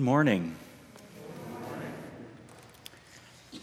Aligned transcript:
Good 0.00 0.06
morning. 0.06 0.56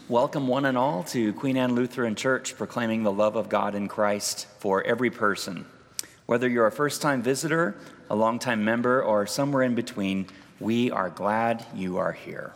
Welcome, 0.08 0.46
one 0.46 0.66
and 0.66 0.78
all, 0.78 1.02
to 1.02 1.32
Queen 1.32 1.56
Anne 1.56 1.74
Lutheran 1.74 2.14
Church, 2.14 2.56
proclaiming 2.56 3.02
the 3.02 3.10
love 3.10 3.34
of 3.34 3.48
God 3.48 3.74
in 3.74 3.88
Christ 3.88 4.46
for 4.60 4.80
every 4.84 5.10
person. 5.10 5.66
Whether 6.26 6.48
you're 6.48 6.68
a 6.68 6.70
first 6.70 7.02
time 7.02 7.22
visitor, 7.22 7.74
a 8.08 8.14
long-time 8.14 8.64
member, 8.64 9.02
or 9.02 9.26
somewhere 9.26 9.64
in 9.64 9.74
between, 9.74 10.28
we 10.60 10.92
are 10.92 11.10
glad 11.10 11.66
you 11.74 11.98
are 11.98 12.12
here. 12.12 12.52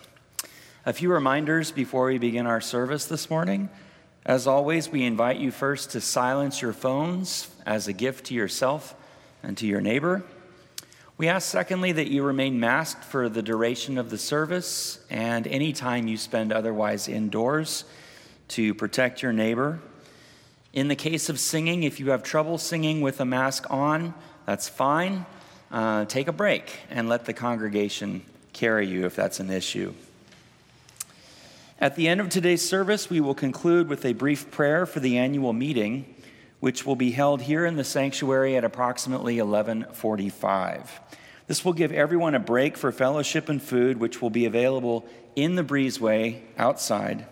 A 0.86 0.92
few 0.92 1.10
reminders 1.10 1.72
before 1.72 2.06
we 2.06 2.18
begin 2.18 2.46
our 2.46 2.60
service 2.60 3.06
this 3.06 3.28
morning. 3.28 3.68
As 4.24 4.46
always, 4.46 4.90
we 4.90 5.02
invite 5.02 5.40
you 5.40 5.50
first 5.50 5.90
to 5.90 6.00
silence 6.00 6.62
your 6.62 6.72
phones 6.72 7.48
as 7.66 7.88
a 7.88 7.92
gift 7.92 8.26
to 8.26 8.34
yourself 8.34 8.94
and 9.42 9.58
to 9.58 9.66
your 9.66 9.80
neighbor. 9.80 10.22
We 11.22 11.28
ask, 11.28 11.48
secondly, 11.48 11.92
that 11.92 12.08
you 12.08 12.24
remain 12.24 12.58
masked 12.58 13.04
for 13.04 13.28
the 13.28 13.42
duration 13.42 13.96
of 13.96 14.10
the 14.10 14.18
service 14.18 14.98
and 15.08 15.46
any 15.46 15.72
time 15.72 16.08
you 16.08 16.16
spend 16.16 16.52
otherwise 16.52 17.06
indoors 17.06 17.84
to 18.48 18.74
protect 18.74 19.22
your 19.22 19.32
neighbor. 19.32 19.78
In 20.72 20.88
the 20.88 20.96
case 20.96 21.28
of 21.28 21.38
singing, 21.38 21.84
if 21.84 22.00
you 22.00 22.10
have 22.10 22.24
trouble 22.24 22.58
singing 22.58 23.02
with 23.02 23.20
a 23.20 23.24
mask 23.24 23.70
on, 23.70 24.14
that's 24.46 24.68
fine. 24.68 25.24
Uh, 25.70 26.06
take 26.06 26.26
a 26.26 26.32
break 26.32 26.80
and 26.90 27.08
let 27.08 27.24
the 27.24 27.32
congregation 27.32 28.22
carry 28.52 28.88
you 28.88 29.06
if 29.06 29.14
that's 29.14 29.38
an 29.38 29.48
issue. 29.48 29.94
At 31.78 31.94
the 31.94 32.08
end 32.08 32.20
of 32.20 32.30
today's 32.30 32.68
service, 32.68 33.08
we 33.08 33.20
will 33.20 33.36
conclude 33.36 33.88
with 33.88 34.04
a 34.04 34.12
brief 34.12 34.50
prayer 34.50 34.86
for 34.86 34.98
the 34.98 35.18
annual 35.18 35.52
meeting 35.52 36.16
which 36.62 36.86
will 36.86 36.94
be 36.94 37.10
held 37.10 37.42
here 37.42 37.66
in 37.66 37.74
the 37.74 37.82
sanctuary 37.82 38.56
at 38.56 38.62
approximately 38.62 39.34
1145. 39.42 41.00
This 41.48 41.64
will 41.64 41.72
give 41.72 41.90
everyone 41.90 42.36
a 42.36 42.38
break 42.38 42.76
for 42.76 42.92
fellowship 42.92 43.48
and 43.48 43.60
food, 43.60 43.98
which 43.98 44.22
will 44.22 44.30
be 44.30 44.46
available 44.46 45.04
in 45.34 45.56
the 45.56 45.64
breezeway 45.64 46.40
outside. 46.56 47.26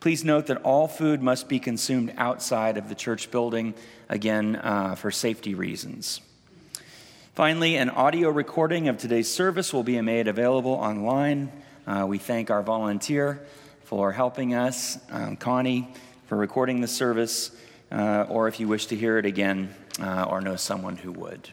Please 0.00 0.24
note 0.24 0.48
that 0.48 0.60
all 0.62 0.88
food 0.88 1.22
must 1.22 1.48
be 1.48 1.60
consumed 1.60 2.12
outside 2.16 2.76
of 2.76 2.88
the 2.88 2.96
church 2.96 3.30
building, 3.30 3.72
again, 4.08 4.56
uh, 4.56 4.96
for 4.96 5.12
safety 5.12 5.54
reasons. 5.54 6.20
Finally, 7.36 7.76
an 7.76 7.88
audio 7.90 8.30
recording 8.30 8.88
of 8.88 8.98
today's 8.98 9.32
service 9.32 9.72
will 9.72 9.84
be 9.84 10.00
made 10.00 10.26
available 10.26 10.72
online. 10.72 11.52
Uh, 11.86 12.04
we 12.08 12.18
thank 12.18 12.50
our 12.50 12.64
volunteer 12.64 13.46
for 13.84 14.10
helping 14.10 14.54
us, 14.54 14.98
um, 15.12 15.36
Connie, 15.36 15.86
for 16.26 16.36
recording 16.36 16.80
the 16.80 16.88
service 16.88 17.52
uh, 17.90 18.26
or 18.28 18.48
if 18.48 18.60
you 18.60 18.68
wish 18.68 18.86
to 18.86 18.96
hear 18.96 19.18
it 19.18 19.26
again 19.26 19.74
uh, 20.00 20.24
or 20.24 20.40
know 20.40 20.56
someone 20.56 20.96
who 20.96 21.12
would. 21.12 21.50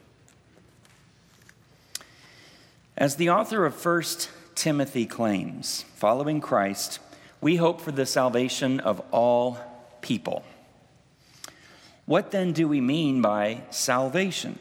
As 2.97 3.15
the 3.15 3.29
author 3.29 3.65
of 3.65 3.83
1 3.83 4.03
Timothy 4.55 5.05
claims, 5.05 5.85
following 5.95 6.41
Christ, 6.41 6.99
we 7.41 7.55
hope 7.55 7.81
for 7.81 7.91
the 7.91 8.05
salvation 8.05 8.79
of 8.79 9.01
all 9.11 9.57
people. 10.01 10.43
What 12.05 12.31
then 12.31 12.51
do 12.51 12.67
we 12.67 12.81
mean 12.81 13.21
by 13.21 13.63
salvation? 13.69 14.59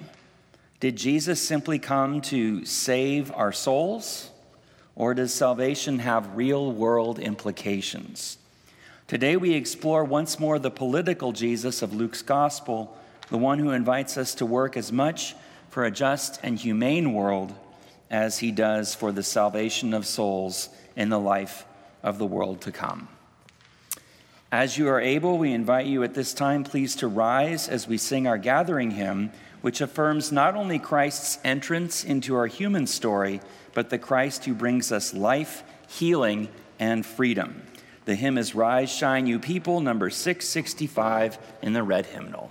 Did 0.80 0.96
Jesus 0.96 1.46
simply 1.46 1.78
come 1.78 2.20
to 2.22 2.64
save 2.64 3.32
our 3.32 3.52
souls? 3.52 4.30
Or 4.94 5.14
does 5.14 5.32
salvation 5.32 6.00
have 6.00 6.36
real 6.36 6.70
world 6.72 7.18
implications? 7.18 8.38
Today 9.12 9.36
we 9.36 9.52
explore 9.52 10.04
once 10.04 10.40
more 10.40 10.58
the 10.58 10.70
political 10.70 11.32
Jesus 11.32 11.82
of 11.82 11.92
Luke's 11.92 12.22
gospel, 12.22 12.96
the 13.28 13.36
one 13.36 13.58
who 13.58 13.72
invites 13.72 14.16
us 14.16 14.34
to 14.36 14.46
work 14.46 14.74
as 14.74 14.90
much 14.90 15.36
for 15.68 15.84
a 15.84 15.90
just 15.90 16.40
and 16.42 16.58
humane 16.58 17.12
world 17.12 17.52
as 18.10 18.38
he 18.38 18.50
does 18.50 18.94
for 18.94 19.12
the 19.12 19.22
salvation 19.22 19.92
of 19.92 20.06
souls 20.06 20.70
in 20.96 21.10
the 21.10 21.20
life 21.20 21.66
of 22.02 22.16
the 22.16 22.24
world 22.24 22.62
to 22.62 22.72
come. 22.72 23.06
As 24.50 24.78
you 24.78 24.88
are 24.88 24.98
able, 24.98 25.36
we 25.36 25.52
invite 25.52 25.84
you 25.84 26.02
at 26.04 26.14
this 26.14 26.32
time, 26.32 26.64
please, 26.64 26.96
to 26.96 27.06
rise 27.06 27.68
as 27.68 27.86
we 27.86 27.98
sing 27.98 28.26
our 28.26 28.38
gathering 28.38 28.92
hymn, 28.92 29.30
which 29.60 29.82
affirms 29.82 30.32
not 30.32 30.56
only 30.56 30.78
Christ's 30.78 31.38
entrance 31.44 32.02
into 32.02 32.34
our 32.34 32.46
human 32.46 32.86
story, 32.86 33.42
but 33.74 33.90
the 33.90 33.98
Christ 33.98 34.46
who 34.46 34.54
brings 34.54 34.90
us 34.90 35.12
life, 35.12 35.64
healing, 35.86 36.48
and 36.78 37.04
freedom. 37.04 37.62
The 38.04 38.14
hymn 38.14 38.36
is 38.36 38.54
Rise, 38.54 38.90
Shine, 38.90 39.26
You 39.26 39.38
People, 39.38 39.80
number 39.80 40.10
665 40.10 41.38
in 41.62 41.72
the 41.72 41.82
red 41.82 42.06
hymnal. 42.06 42.50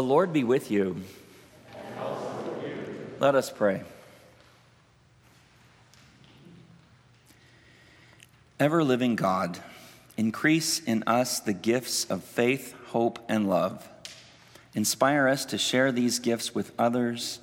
The 0.00 0.06
Lord 0.06 0.32
be 0.32 0.44
with 0.44 0.70
you. 0.70 0.96
With 1.74 2.64
you. 2.64 3.06
Let 3.18 3.34
us 3.34 3.50
pray. 3.50 3.82
Ever 8.58 8.82
living 8.82 9.14
God, 9.14 9.58
increase 10.16 10.80
in 10.80 11.04
us 11.06 11.38
the 11.40 11.52
gifts 11.52 12.06
of 12.06 12.24
faith, 12.24 12.74
hope, 12.86 13.18
and 13.28 13.46
love. 13.46 13.86
Inspire 14.74 15.28
us 15.28 15.44
to 15.44 15.58
share 15.58 15.92
these 15.92 16.18
gifts 16.18 16.54
with 16.54 16.72
others 16.78 17.40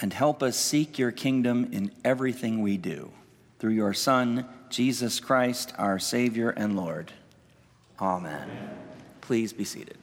and 0.00 0.12
help 0.12 0.42
us 0.42 0.56
seek 0.56 0.98
your 0.98 1.12
kingdom 1.12 1.68
in 1.70 1.92
everything 2.04 2.62
we 2.62 2.76
do. 2.76 3.12
Through 3.60 3.74
your 3.74 3.94
Son, 3.94 4.44
Jesus 4.70 5.20
Christ, 5.20 5.72
our 5.78 6.00
Savior 6.00 6.50
and 6.50 6.76
Lord. 6.76 7.12
Amen. 8.00 8.42
Amen. 8.42 8.70
Please 9.20 9.52
be 9.52 9.62
seated. 9.62 9.96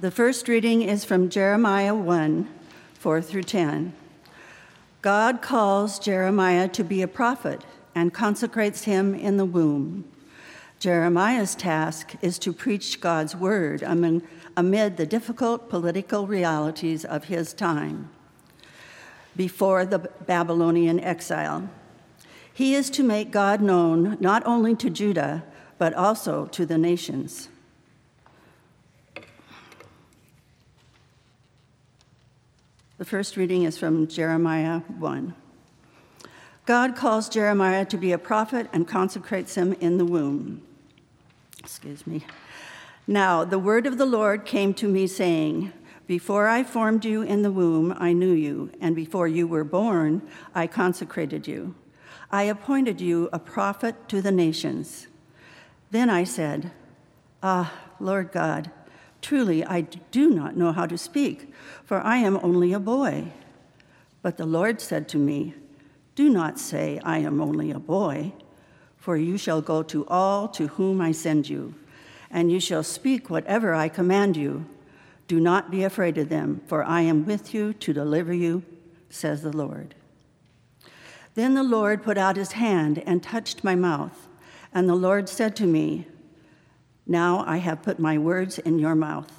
The 0.00 0.12
first 0.12 0.46
reading 0.46 0.82
is 0.82 1.04
from 1.04 1.28
Jeremiah 1.28 1.92
1 1.92 2.48
4 2.94 3.20
through 3.20 3.42
10. 3.42 3.92
God 5.02 5.42
calls 5.42 5.98
Jeremiah 5.98 6.68
to 6.68 6.84
be 6.84 7.02
a 7.02 7.08
prophet 7.08 7.64
and 7.96 8.14
consecrates 8.14 8.84
him 8.84 9.12
in 9.12 9.38
the 9.38 9.44
womb. 9.44 10.04
Jeremiah's 10.78 11.56
task 11.56 12.14
is 12.22 12.38
to 12.38 12.52
preach 12.52 13.00
God's 13.00 13.34
word 13.34 13.82
amid 13.82 14.96
the 14.98 15.06
difficult 15.06 15.68
political 15.68 16.28
realities 16.28 17.04
of 17.04 17.24
his 17.24 17.52
time 17.52 18.08
before 19.34 19.84
the 19.84 19.98
Babylonian 19.98 21.00
exile. 21.00 21.68
He 22.54 22.76
is 22.76 22.88
to 22.90 23.02
make 23.02 23.32
God 23.32 23.60
known 23.60 24.16
not 24.20 24.46
only 24.46 24.76
to 24.76 24.90
Judah, 24.90 25.42
but 25.76 25.92
also 25.92 26.46
to 26.46 26.64
the 26.64 26.78
nations. 26.78 27.48
The 32.98 33.04
first 33.04 33.36
reading 33.36 33.62
is 33.62 33.78
from 33.78 34.08
Jeremiah 34.08 34.80
1. 34.80 35.32
God 36.66 36.96
calls 36.96 37.28
Jeremiah 37.28 37.84
to 37.84 37.96
be 37.96 38.10
a 38.10 38.18
prophet 38.18 38.68
and 38.72 38.88
consecrates 38.88 39.54
him 39.54 39.74
in 39.74 39.98
the 39.98 40.04
womb. 40.04 40.62
Excuse 41.60 42.08
me. 42.08 42.26
Now, 43.06 43.44
the 43.44 43.58
word 43.60 43.86
of 43.86 43.98
the 43.98 44.04
Lord 44.04 44.44
came 44.44 44.74
to 44.74 44.88
me, 44.88 45.06
saying, 45.06 45.72
Before 46.08 46.48
I 46.48 46.64
formed 46.64 47.04
you 47.04 47.22
in 47.22 47.42
the 47.42 47.52
womb, 47.52 47.94
I 48.00 48.12
knew 48.12 48.32
you, 48.32 48.72
and 48.80 48.96
before 48.96 49.28
you 49.28 49.46
were 49.46 49.62
born, 49.62 50.20
I 50.52 50.66
consecrated 50.66 51.46
you. 51.46 51.76
I 52.32 52.42
appointed 52.42 53.00
you 53.00 53.28
a 53.32 53.38
prophet 53.38 54.08
to 54.08 54.20
the 54.20 54.32
nations. 54.32 55.06
Then 55.92 56.10
I 56.10 56.24
said, 56.24 56.72
Ah, 57.44 57.72
Lord 58.00 58.32
God, 58.32 58.72
truly 59.22 59.64
I 59.64 59.82
do 59.82 60.30
not 60.30 60.56
know 60.56 60.72
how 60.72 60.86
to 60.86 60.98
speak, 60.98 61.52
for 61.84 62.00
I 62.00 62.18
am 62.18 62.38
only 62.42 62.72
a 62.72 62.80
boy. 62.80 63.32
But 64.22 64.36
the 64.36 64.46
Lord 64.46 64.80
said 64.80 65.08
to 65.10 65.18
me, 65.18 65.54
Do 66.14 66.28
not 66.28 66.58
say, 66.58 67.00
I 67.04 67.18
am 67.18 67.40
only 67.40 67.70
a 67.70 67.78
boy, 67.78 68.32
for 68.96 69.16
you 69.16 69.38
shall 69.38 69.60
go 69.60 69.82
to 69.84 70.06
all 70.08 70.48
to 70.48 70.68
whom 70.68 71.00
I 71.00 71.12
send 71.12 71.48
you, 71.48 71.74
and 72.30 72.50
you 72.50 72.60
shall 72.60 72.82
speak 72.82 73.30
whatever 73.30 73.74
I 73.74 73.88
command 73.88 74.36
you. 74.36 74.66
Do 75.28 75.40
not 75.40 75.70
be 75.70 75.84
afraid 75.84 76.18
of 76.18 76.28
them, 76.28 76.62
for 76.66 76.82
I 76.82 77.02
am 77.02 77.26
with 77.26 77.54
you 77.54 77.72
to 77.74 77.92
deliver 77.92 78.32
you, 78.32 78.62
says 79.10 79.42
the 79.42 79.56
Lord. 79.56 79.94
Then 81.34 81.54
the 81.54 81.62
Lord 81.62 82.02
put 82.02 82.18
out 82.18 82.36
his 82.36 82.52
hand 82.52 83.02
and 83.06 83.22
touched 83.22 83.62
my 83.62 83.74
mouth, 83.74 84.26
and 84.74 84.88
the 84.88 84.94
Lord 84.94 85.28
said 85.28 85.54
to 85.56 85.66
me, 85.66 86.06
Now 87.10 87.42
I 87.46 87.56
have 87.56 87.82
put 87.82 87.98
my 87.98 88.18
words 88.18 88.58
in 88.58 88.78
your 88.78 88.94
mouth. 88.94 89.32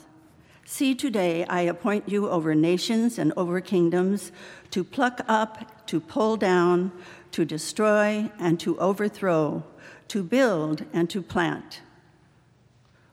See, 0.65 0.95
today 0.95 1.45
I 1.45 1.61
appoint 1.61 2.09
you 2.09 2.27
over 2.27 2.55
nations 2.55 3.19
and 3.19 3.31
over 3.37 3.61
kingdoms 3.61 4.31
to 4.71 4.83
pluck 4.83 5.21
up, 5.27 5.85
to 5.87 5.99
pull 5.99 6.35
down, 6.35 6.91
to 7.31 7.45
destroy, 7.45 8.31
and 8.39 8.59
to 8.59 8.77
overthrow, 8.79 9.63
to 10.09 10.23
build 10.23 10.85
and 10.93 11.07
to 11.11 11.21
plant. 11.21 11.81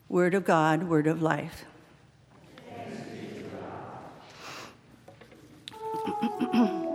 Word 0.08 0.34
of 0.34 0.44
God, 0.44 0.84
word 0.84 1.06
of 1.06 1.20
life. 1.20 1.66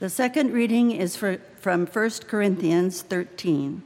The 0.00 0.08
second 0.08 0.54
reading 0.54 0.92
is 0.92 1.14
for, 1.14 1.36
from 1.56 1.86
1 1.86 2.10
Corinthians 2.26 3.02
13. 3.02 3.82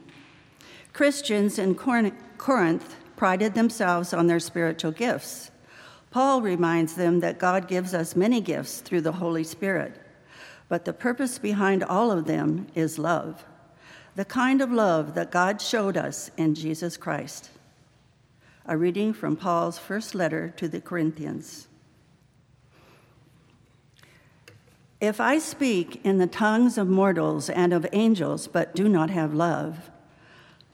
Christians 0.93 1.59
in 1.59 1.75
Corinth 1.75 2.95
prided 3.17 3.53
themselves 3.53 4.13
on 4.13 4.27
their 4.27 4.39
spiritual 4.39 4.93
gifts. 4.93 5.51
Paul 6.11 6.41
reminds 6.41 6.93
them 6.93 7.19
that 7.19 7.37
God 7.37 7.67
gives 7.67 7.93
us 7.93 8.15
many 8.15 8.39
gifts 8.39 8.79
through 8.79 9.01
the 9.01 9.11
Holy 9.11 9.43
Spirit, 9.43 10.01
but 10.69 10.85
the 10.85 10.93
purpose 10.93 11.37
behind 11.37 11.83
all 11.83 12.11
of 12.11 12.27
them 12.27 12.67
is 12.75 12.97
love, 12.97 13.43
the 14.15 14.23
kind 14.23 14.61
of 14.61 14.71
love 14.71 15.15
that 15.15 15.31
God 15.31 15.61
showed 15.61 15.97
us 15.97 16.31
in 16.37 16.55
Jesus 16.55 16.95
Christ. 16.95 17.49
A 18.65 18.77
reading 18.77 19.11
from 19.11 19.35
Paul's 19.35 19.77
first 19.77 20.15
letter 20.15 20.53
to 20.55 20.69
the 20.69 20.79
Corinthians. 20.79 21.67
If 25.01 25.19
I 25.19 25.39
speak 25.39 25.99
in 26.05 26.17
the 26.17 26.27
tongues 26.27 26.77
of 26.77 26.87
mortals 26.87 27.49
and 27.49 27.73
of 27.73 27.85
angels, 27.91 28.47
but 28.47 28.73
do 28.73 28.87
not 28.87 29.09
have 29.09 29.33
love, 29.33 29.91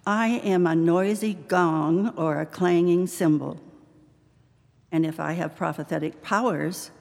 I 0.05 0.27
am 0.27 0.67
a 0.67 0.75
noisy 0.75 1.33
gong 1.33 2.09
or 2.15 2.39
a 2.39 2.45
clanging 2.45 3.07
cymbal. 3.07 3.59
And 4.91 5.05
if 5.05 5.19
I 5.19 5.33
have 5.33 5.55
prophetic 5.55 6.21
powers 6.21 6.91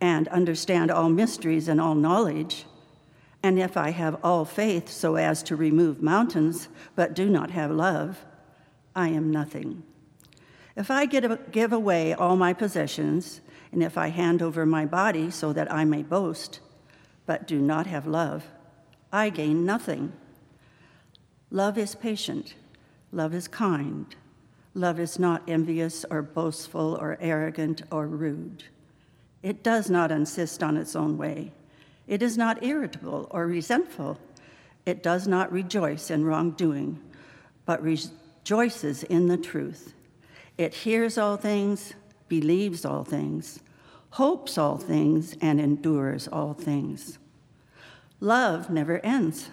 and 0.00 0.28
understand 0.28 0.90
all 0.90 1.08
mysteries 1.08 1.68
and 1.68 1.80
all 1.80 1.94
knowledge, 1.94 2.66
and 3.42 3.58
if 3.58 3.76
I 3.76 3.90
have 3.90 4.18
all 4.22 4.44
faith 4.44 4.90
so 4.90 5.16
as 5.16 5.42
to 5.44 5.56
remove 5.56 6.02
mountains, 6.02 6.68
but 6.96 7.14
do 7.14 7.28
not 7.28 7.50
have 7.50 7.70
love, 7.70 8.24
I 8.94 9.08
am 9.08 9.30
nothing. 9.30 9.84
If 10.76 10.90
I 10.90 11.06
give 11.06 11.72
away 11.72 12.14
all 12.14 12.36
my 12.36 12.52
possessions, 12.52 13.40
and 13.72 13.82
if 13.82 13.98
I 13.98 14.08
hand 14.08 14.42
over 14.42 14.64
my 14.64 14.86
body 14.86 15.30
so 15.30 15.52
that 15.52 15.72
I 15.72 15.84
may 15.84 16.02
boast, 16.02 16.60
but 17.26 17.46
do 17.46 17.60
not 17.60 17.86
have 17.86 18.06
love, 18.06 18.44
I 19.12 19.30
gain 19.30 19.64
nothing. 19.64 20.12
Love 21.50 21.78
is 21.78 21.94
patient, 21.94 22.54
love 23.12 23.34
is 23.34 23.48
kind, 23.48 24.14
love 24.74 25.00
is 25.00 25.18
not 25.18 25.42
envious 25.48 26.04
or 26.10 26.22
boastful 26.22 26.96
or 27.00 27.18
arrogant 27.20 27.82
or 27.90 28.06
rude. 28.06 28.64
It 29.42 29.62
does 29.62 29.88
not 29.88 30.10
insist 30.10 30.62
on 30.62 30.76
its 30.76 30.96
own 30.96 31.16
way. 31.16 31.52
It 32.06 32.22
is 32.22 32.36
not 32.36 32.64
irritable 32.64 33.28
or 33.30 33.46
resentful. 33.46 34.18
It 34.86 35.02
does 35.02 35.28
not 35.28 35.52
rejoice 35.52 36.10
in 36.10 36.24
wrongdoing, 36.24 36.98
but 37.66 37.82
rejoices 37.82 39.04
in 39.04 39.28
the 39.28 39.36
truth. 39.36 39.94
It 40.56 40.74
hears 40.74 41.18
all 41.18 41.36
things, 41.36 41.94
believes 42.28 42.84
all 42.84 43.04
things, 43.04 43.60
hopes 44.10 44.56
all 44.58 44.78
things, 44.78 45.36
and 45.40 45.60
endures 45.60 46.28
all 46.28 46.54
things. 46.54 47.18
Love 48.20 48.70
never 48.70 48.98
ends. 49.04 49.50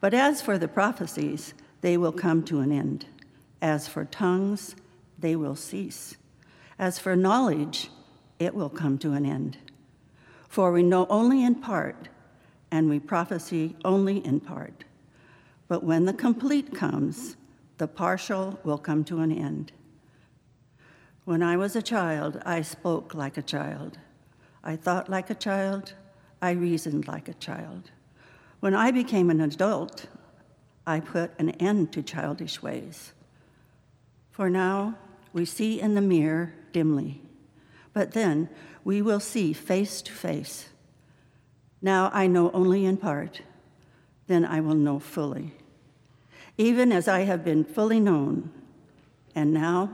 But 0.00 0.14
as 0.14 0.42
for 0.42 0.58
the 0.58 0.68
prophecies, 0.68 1.54
they 1.80 1.96
will 1.96 2.12
come 2.12 2.42
to 2.44 2.60
an 2.60 2.72
end. 2.72 3.06
As 3.62 3.88
for 3.88 4.04
tongues, 4.04 4.76
they 5.18 5.34
will 5.34 5.56
cease. 5.56 6.16
As 6.78 6.98
for 6.98 7.16
knowledge, 7.16 7.90
it 8.38 8.54
will 8.54 8.68
come 8.68 8.98
to 8.98 9.12
an 9.12 9.24
end. 9.24 9.56
For 10.48 10.72
we 10.72 10.82
know 10.82 11.06
only 11.08 11.42
in 11.42 11.54
part, 11.54 12.08
and 12.70 12.88
we 12.88 12.98
prophesy 12.98 13.76
only 13.84 14.24
in 14.24 14.40
part. 14.40 14.84
But 15.68 15.82
when 15.82 16.04
the 16.04 16.12
complete 16.12 16.74
comes, 16.74 17.36
the 17.78 17.88
partial 17.88 18.58
will 18.62 18.78
come 18.78 19.04
to 19.04 19.20
an 19.20 19.32
end. 19.32 19.72
When 21.26 21.42
I 21.42 21.56
was 21.56 21.74
a 21.74 21.82
child, 21.82 22.40
I 22.46 22.62
spoke 22.62 23.12
like 23.12 23.36
a 23.36 23.42
child. 23.42 23.98
I 24.62 24.76
thought 24.76 25.08
like 25.08 25.28
a 25.28 25.34
child. 25.34 25.92
I 26.40 26.52
reasoned 26.52 27.08
like 27.08 27.28
a 27.28 27.34
child. 27.34 27.90
When 28.60 28.76
I 28.76 28.92
became 28.92 29.28
an 29.28 29.40
adult, 29.40 30.06
I 30.86 31.00
put 31.00 31.32
an 31.40 31.50
end 31.50 31.92
to 31.94 32.02
childish 32.04 32.62
ways. 32.62 33.12
For 34.30 34.48
now, 34.48 34.98
we 35.32 35.44
see 35.44 35.80
in 35.80 35.96
the 35.96 36.00
mirror 36.00 36.54
dimly, 36.72 37.20
but 37.92 38.12
then 38.12 38.48
we 38.84 39.02
will 39.02 39.18
see 39.18 39.52
face 39.52 40.02
to 40.02 40.12
face. 40.12 40.68
Now 41.82 42.08
I 42.14 42.28
know 42.28 42.52
only 42.52 42.84
in 42.84 42.98
part, 42.98 43.42
then 44.28 44.44
I 44.44 44.60
will 44.60 44.76
know 44.76 45.00
fully, 45.00 45.54
even 46.56 46.92
as 46.92 47.08
I 47.08 47.22
have 47.22 47.44
been 47.44 47.64
fully 47.64 47.98
known. 47.98 48.52
And 49.34 49.52
now, 49.52 49.90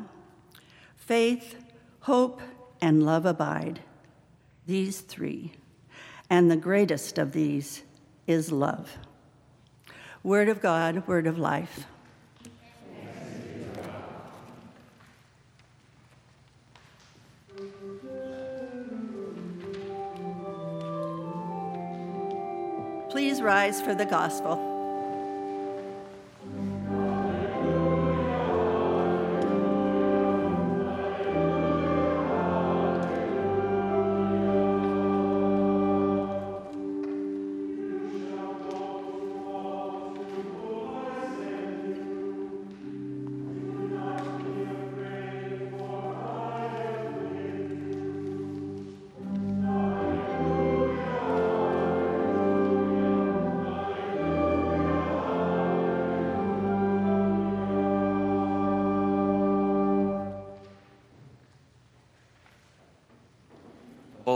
faith, 1.06 1.56
hope, 2.00 2.40
and 2.80 3.04
love 3.04 3.26
abide, 3.26 3.80
these 4.66 5.00
three. 5.00 5.52
And 6.30 6.50
the 6.50 6.56
greatest 6.56 7.18
of 7.18 7.32
these 7.32 7.82
is 8.26 8.52
love. 8.52 8.96
Word 10.22 10.48
of 10.48 10.62
God, 10.62 11.06
word 11.08 11.26
of 11.26 11.38
life. 11.38 11.86
Please 23.10 23.42
rise 23.42 23.82
for 23.82 23.94
the 23.94 24.06
gospel. 24.06 24.71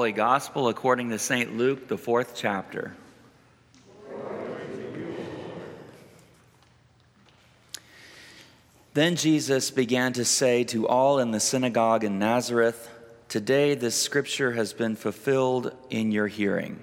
Holy 0.07 0.15
Gospel 0.15 0.69
according 0.69 1.11
to 1.11 1.19
St. 1.19 1.57
Luke, 1.57 1.89
the 1.89 1.99
fourth 1.99 2.35
chapter. 2.37 2.95
Then 8.95 9.17
Jesus 9.17 9.73
began 9.73 10.13
to 10.13 10.25
say 10.25 10.63
to 10.63 10.87
all 10.87 11.19
in 11.19 11.33
the 11.33 11.41
synagogue 11.41 12.05
in 12.05 12.21
Nazareth, 12.21 12.89
Today 13.29 13.75
this 13.75 14.01
scripture 14.01 14.53
has 14.53 14.73
been 14.73 14.95
fulfilled 14.95 15.75
in 15.91 16.13
your 16.13 16.29
hearing. 16.29 16.79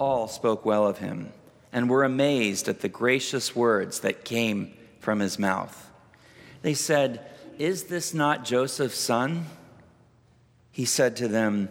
All 0.00 0.26
spoke 0.26 0.66
well 0.66 0.84
of 0.84 0.98
him 0.98 1.32
and 1.72 1.88
were 1.88 2.02
amazed 2.02 2.68
at 2.68 2.80
the 2.80 2.88
gracious 2.88 3.54
words 3.54 4.00
that 4.00 4.24
came 4.24 4.74
from 4.98 5.20
his 5.20 5.38
mouth. 5.38 5.92
They 6.62 6.74
said, 6.74 7.24
Is 7.56 7.84
this 7.84 8.12
not 8.12 8.44
Joseph's 8.44 8.98
son? 8.98 9.46
He 10.72 10.84
said 10.84 11.14
to 11.18 11.28
them, 11.28 11.68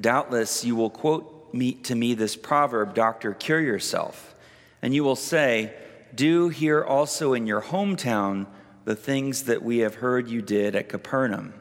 Doubtless 0.00 0.64
you 0.64 0.76
will 0.76 0.90
quote 0.90 1.52
me, 1.52 1.72
to 1.74 1.94
me 1.94 2.14
this 2.14 2.36
proverb, 2.36 2.94
Doctor, 2.94 3.34
cure 3.34 3.60
yourself. 3.60 4.34
And 4.80 4.94
you 4.94 5.04
will 5.04 5.16
say, 5.16 5.74
Do 6.14 6.48
here 6.48 6.82
also 6.82 7.34
in 7.34 7.46
your 7.46 7.62
hometown 7.62 8.46
the 8.84 8.96
things 8.96 9.44
that 9.44 9.62
we 9.62 9.78
have 9.78 9.96
heard 9.96 10.28
you 10.28 10.42
did 10.42 10.74
at 10.74 10.88
Capernaum. 10.88 11.54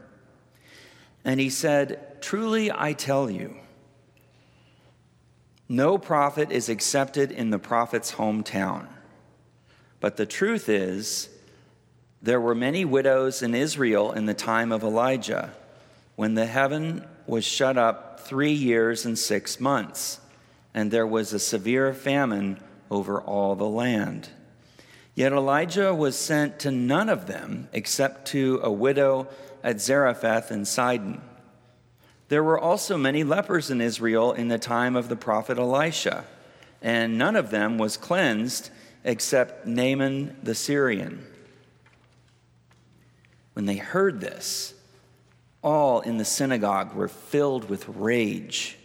And 1.24 1.40
he 1.40 1.50
said, 1.50 2.22
Truly 2.22 2.72
I 2.72 2.94
tell 2.94 3.30
you, 3.30 3.56
no 5.70 5.98
prophet 5.98 6.52
is 6.52 6.68
accepted 6.68 7.32
in 7.32 7.50
the 7.50 7.60
prophet's 7.60 8.14
hometown. 8.14 8.88
But 10.00 10.18
the 10.18 10.26
truth 10.26 10.68
is, 10.68 11.30
there 12.22 12.42
were 12.42 12.56
many 12.56 12.84
widows 12.84 13.42
in 13.42 13.56
Israel 13.56 14.12
in 14.12 14.26
the 14.26 14.34
time 14.34 14.72
of 14.72 14.84
Elijah, 14.84 15.54
when 16.16 16.34
the 16.34 16.46
heaven 16.46 17.06
was 17.28 17.46
shut 17.46 17.78
up 17.78 18.20
three 18.22 18.52
years 18.52 19.06
and 19.06 19.18
six 19.18 19.60
months, 19.60 20.20
and 20.74 20.92
there 20.92 21.08
was 21.08 21.34
a 21.34 21.40
severe 21.40 21.94
famine 21.94 22.60
over 22.90 23.22
all 23.22 23.56
the 23.56 23.68
land. 23.68 24.30
Yet 25.16 25.34
Elijah 25.34 25.94
was 25.94 26.18
sent 26.18 26.60
to 26.60 26.72
none 26.72 27.10
of 27.10 27.28
them 27.28 27.68
except 27.74 28.28
to 28.30 28.60
a 28.64 28.72
widow 28.72 29.28
at 29.64 29.82
Zarephath 29.82 30.52
in 30.52 30.66
Sidon. 30.66 31.22
There 32.30 32.44
were 32.44 32.60
also 32.60 32.98
many 32.98 33.24
lepers 33.24 33.70
in 33.70 33.82
Israel 33.82 34.32
in 34.32 34.48
the 34.48 34.58
time 34.58 34.96
of 34.96 35.10
the 35.10 35.18
prophet 35.18 35.58
Elisha, 35.58 36.26
and 36.82 37.18
none 37.18 37.36
of 37.36 37.52
them 37.52 37.78
was 37.78 37.98
cleansed 37.98 38.70
except 39.04 39.68
Naaman 39.68 40.38
the 40.42 40.56
Syrian. 40.56 41.26
When 43.54 43.66
they 43.66 43.76
heard 43.76 44.22
this, 44.22 44.74
all 45.62 46.02
in 46.02 46.18
the 46.18 46.26
synagogue 46.26 46.94
were 46.94 47.08
filled 47.08 47.70
with 47.70 47.88
rage. 47.88 48.78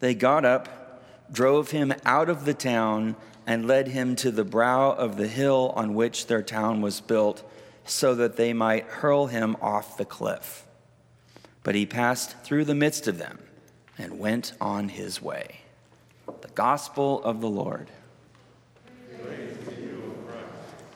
They 0.00 0.14
got 0.14 0.44
up, 0.44 1.02
drove 1.32 1.70
him 1.70 1.94
out 2.04 2.28
of 2.28 2.44
the 2.44 2.54
town, 2.54 3.16
and 3.46 3.66
led 3.66 3.88
him 3.88 4.14
to 4.16 4.30
the 4.30 4.44
brow 4.44 4.92
of 4.92 5.16
the 5.16 5.26
hill 5.26 5.72
on 5.74 5.94
which 5.94 6.26
their 6.26 6.42
town 6.42 6.80
was 6.80 7.00
built, 7.00 7.42
so 7.84 8.14
that 8.14 8.36
they 8.36 8.52
might 8.52 8.84
hurl 8.84 9.26
him 9.26 9.56
off 9.60 9.96
the 9.96 10.04
cliff. 10.04 10.66
But 11.64 11.74
he 11.74 11.86
passed 11.86 12.38
through 12.44 12.64
the 12.66 12.74
midst 12.74 13.08
of 13.08 13.18
them 13.18 13.38
and 13.98 14.18
went 14.18 14.52
on 14.60 14.88
his 14.88 15.20
way. 15.20 15.60
The 16.40 16.48
gospel 16.48 17.22
of 17.24 17.40
the 17.40 17.48
Lord. 17.48 17.88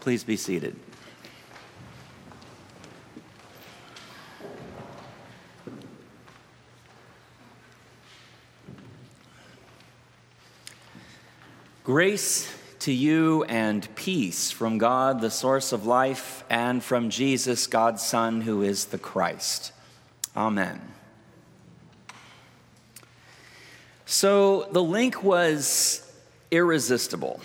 Please 0.01 0.23
be 0.23 0.37
seated. 0.37 0.77
Grace 11.87 12.53
to 12.81 12.93
you 12.93 13.45
and 13.45 13.95
peace 13.95 14.51
from 14.51 14.77
God, 14.77 15.21
the 15.21 15.31
source 15.31 15.71
of 15.71 15.87
life, 15.87 16.43
and 16.51 16.83
from 16.83 17.11
Jesus, 17.11 17.69
God's 17.69 18.05
Son, 18.05 18.41
who 18.41 18.63
is 18.63 18.87
the 18.87 18.99
Christ. 18.99 19.71
Amen. 20.37 20.81
So 24.05 24.65
the 24.73 24.83
link 24.83 25.23
was 25.23 26.13
irresistible. 26.51 27.39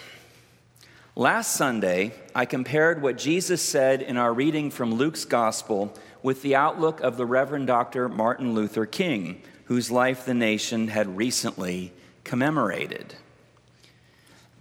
Last 1.15 1.56
Sunday, 1.56 2.12
I 2.34 2.45
compared 2.45 3.04
what 3.04 3.19
Jesus 3.19 3.62
said 3.62 4.01
in 4.01 4.17
our 4.17 4.34
reading 4.34 4.71
from 4.71 4.95
Luke's 4.95 5.23
Gospel 5.23 5.93
with 6.23 6.41
the 6.41 6.56
outlook 6.56 6.99
of 7.01 7.15
the 7.15 7.27
Reverend 7.27 7.67
Dr. 7.67 8.10
Martin 8.10 8.56
Luther 8.56 8.88
King, 8.88 9.43
whose 9.65 9.91
life 9.91 10.25
the 10.25 10.34
nation 10.34 10.88
had 10.88 11.15
recently 11.15 11.93
commemorated. 12.23 13.13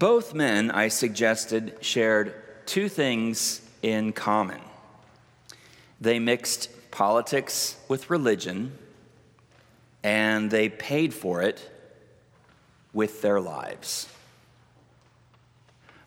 Both 0.00 0.32
men, 0.32 0.70
I 0.70 0.88
suggested, 0.88 1.76
shared 1.82 2.34
two 2.64 2.88
things 2.88 3.60
in 3.82 4.14
common. 4.14 4.62
They 6.00 6.18
mixed 6.18 6.70
politics 6.90 7.76
with 7.86 8.08
religion, 8.08 8.78
and 10.02 10.50
they 10.50 10.70
paid 10.70 11.12
for 11.12 11.42
it 11.42 11.70
with 12.94 13.20
their 13.20 13.42
lives. 13.42 14.08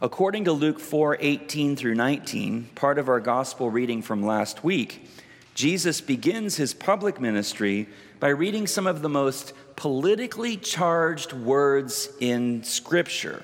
According 0.02 0.46
to 0.46 0.54
Luke 0.54 0.80
4 0.80 1.18
18 1.20 1.76
through 1.76 1.94
19, 1.94 2.70
part 2.74 2.98
of 2.98 3.08
our 3.08 3.20
gospel 3.20 3.70
reading 3.70 4.02
from 4.02 4.26
last 4.26 4.64
week, 4.64 5.08
Jesus 5.54 6.02
begins 6.02 6.56
his 6.56 6.74
public 6.74 7.22
ministry 7.22 7.88
by 8.20 8.30
reading 8.30 8.66
some 8.66 8.88
of 8.88 9.04
the 9.04 9.10
most 9.10 9.54
politically 9.76 10.58
charged 10.58 11.32
words 11.32 12.10
in 12.20 12.64
Scripture 12.64 13.44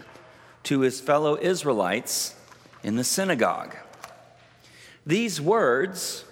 to 0.70 0.82
his 0.82 1.02
fellow 1.02 1.36
Israelites 1.42 2.36
in 2.84 2.96
the 2.96 3.04
synagogue. 3.04 3.76
These 5.04 5.42
words, 5.42 6.26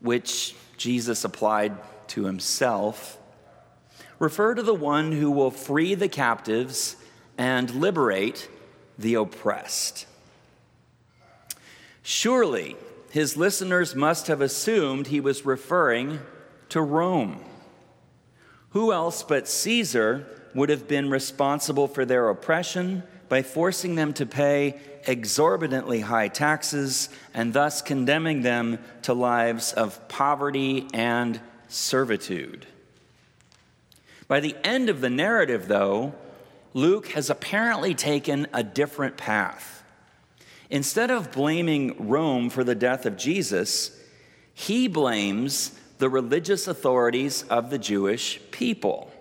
which 0.00 0.56
Jesus 0.78 1.24
applied 1.24 1.76
to 2.08 2.24
himself, 2.24 3.18
refer 4.18 4.54
to 4.54 4.62
the 4.62 4.74
one 4.74 5.12
who 5.12 5.30
will 5.30 5.50
free 5.50 5.94
the 5.94 6.08
captives 6.08 6.96
and 7.36 7.68
liberate 7.74 8.48
the 8.98 9.12
oppressed. 9.12 10.06
Surely 12.02 12.76
his 13.10 13.36
listeners 13.36 13.94
must 13.94 14.28
have 14.28 14.40
assumed 14.40 15.08
he 15.08 15.20
was 15.20 15.44
referring 15.44 16.20
to 16.70 16.80
Rome. 16.80 17.44
Who 18.70 18.90
else 18.90 19.22
but 19.22 19.46
Caesar 19.46 20.26
would 20.54 20.70
have 20.70 20.88
been 20.88 21.10
responsible 21.10 21.86
for 21.86 22.06
their 22.06 22.30
oppression 22.30 23.02
by 23.28 23.42
forcing 23.42 23.94
them 23.94 24.12
to 24.14 24.26
pay 24.26 24.78
exorbitantly 25.06 26.00
high 26.00 26.28
taxes 26.28 27.08
and 27.34 27.52
thus 27.52 27.82
condemning 27.82 28.42
them 28.42 28.78
to 29.02 29.14
lives 29.14 29.72
of 29.72 30.08
poverty 30.08 30.86
and 30.92 31.40
servitude? 31.68 32.66
By 34.28 34.40
the 34.40 34.56
end 34.64 34.88
of 34.88 35.00
the 35.00 35.10
narrative, 35.10 35.68
though, 35.68 36.14
Luke 36.74 37.08
has 37.08 37.30
apparently 37.30 37.94
taken 37.94 38.46
a 38.52 38.62
different 38.62 39.16
path. 39.16 39.84
Instead 40.68 41.10
of 41.10 41.32
blaming 41.32 42.08
Rome 42.08 42.50
for 42.50 42.64
the 42.64 42.74
death 42.74 43.06
of 43.06 43.16
Jesus, 43.16 43.98
he 44.52 44.88
blames 44.88 45.78
the 45.98 46.08
religious 46.08 46.66
authorities 46.66 47.44
of 47.44 47.70
the 47.70 47.78
Jewish 47.78 48.40
people. 48.50 49.12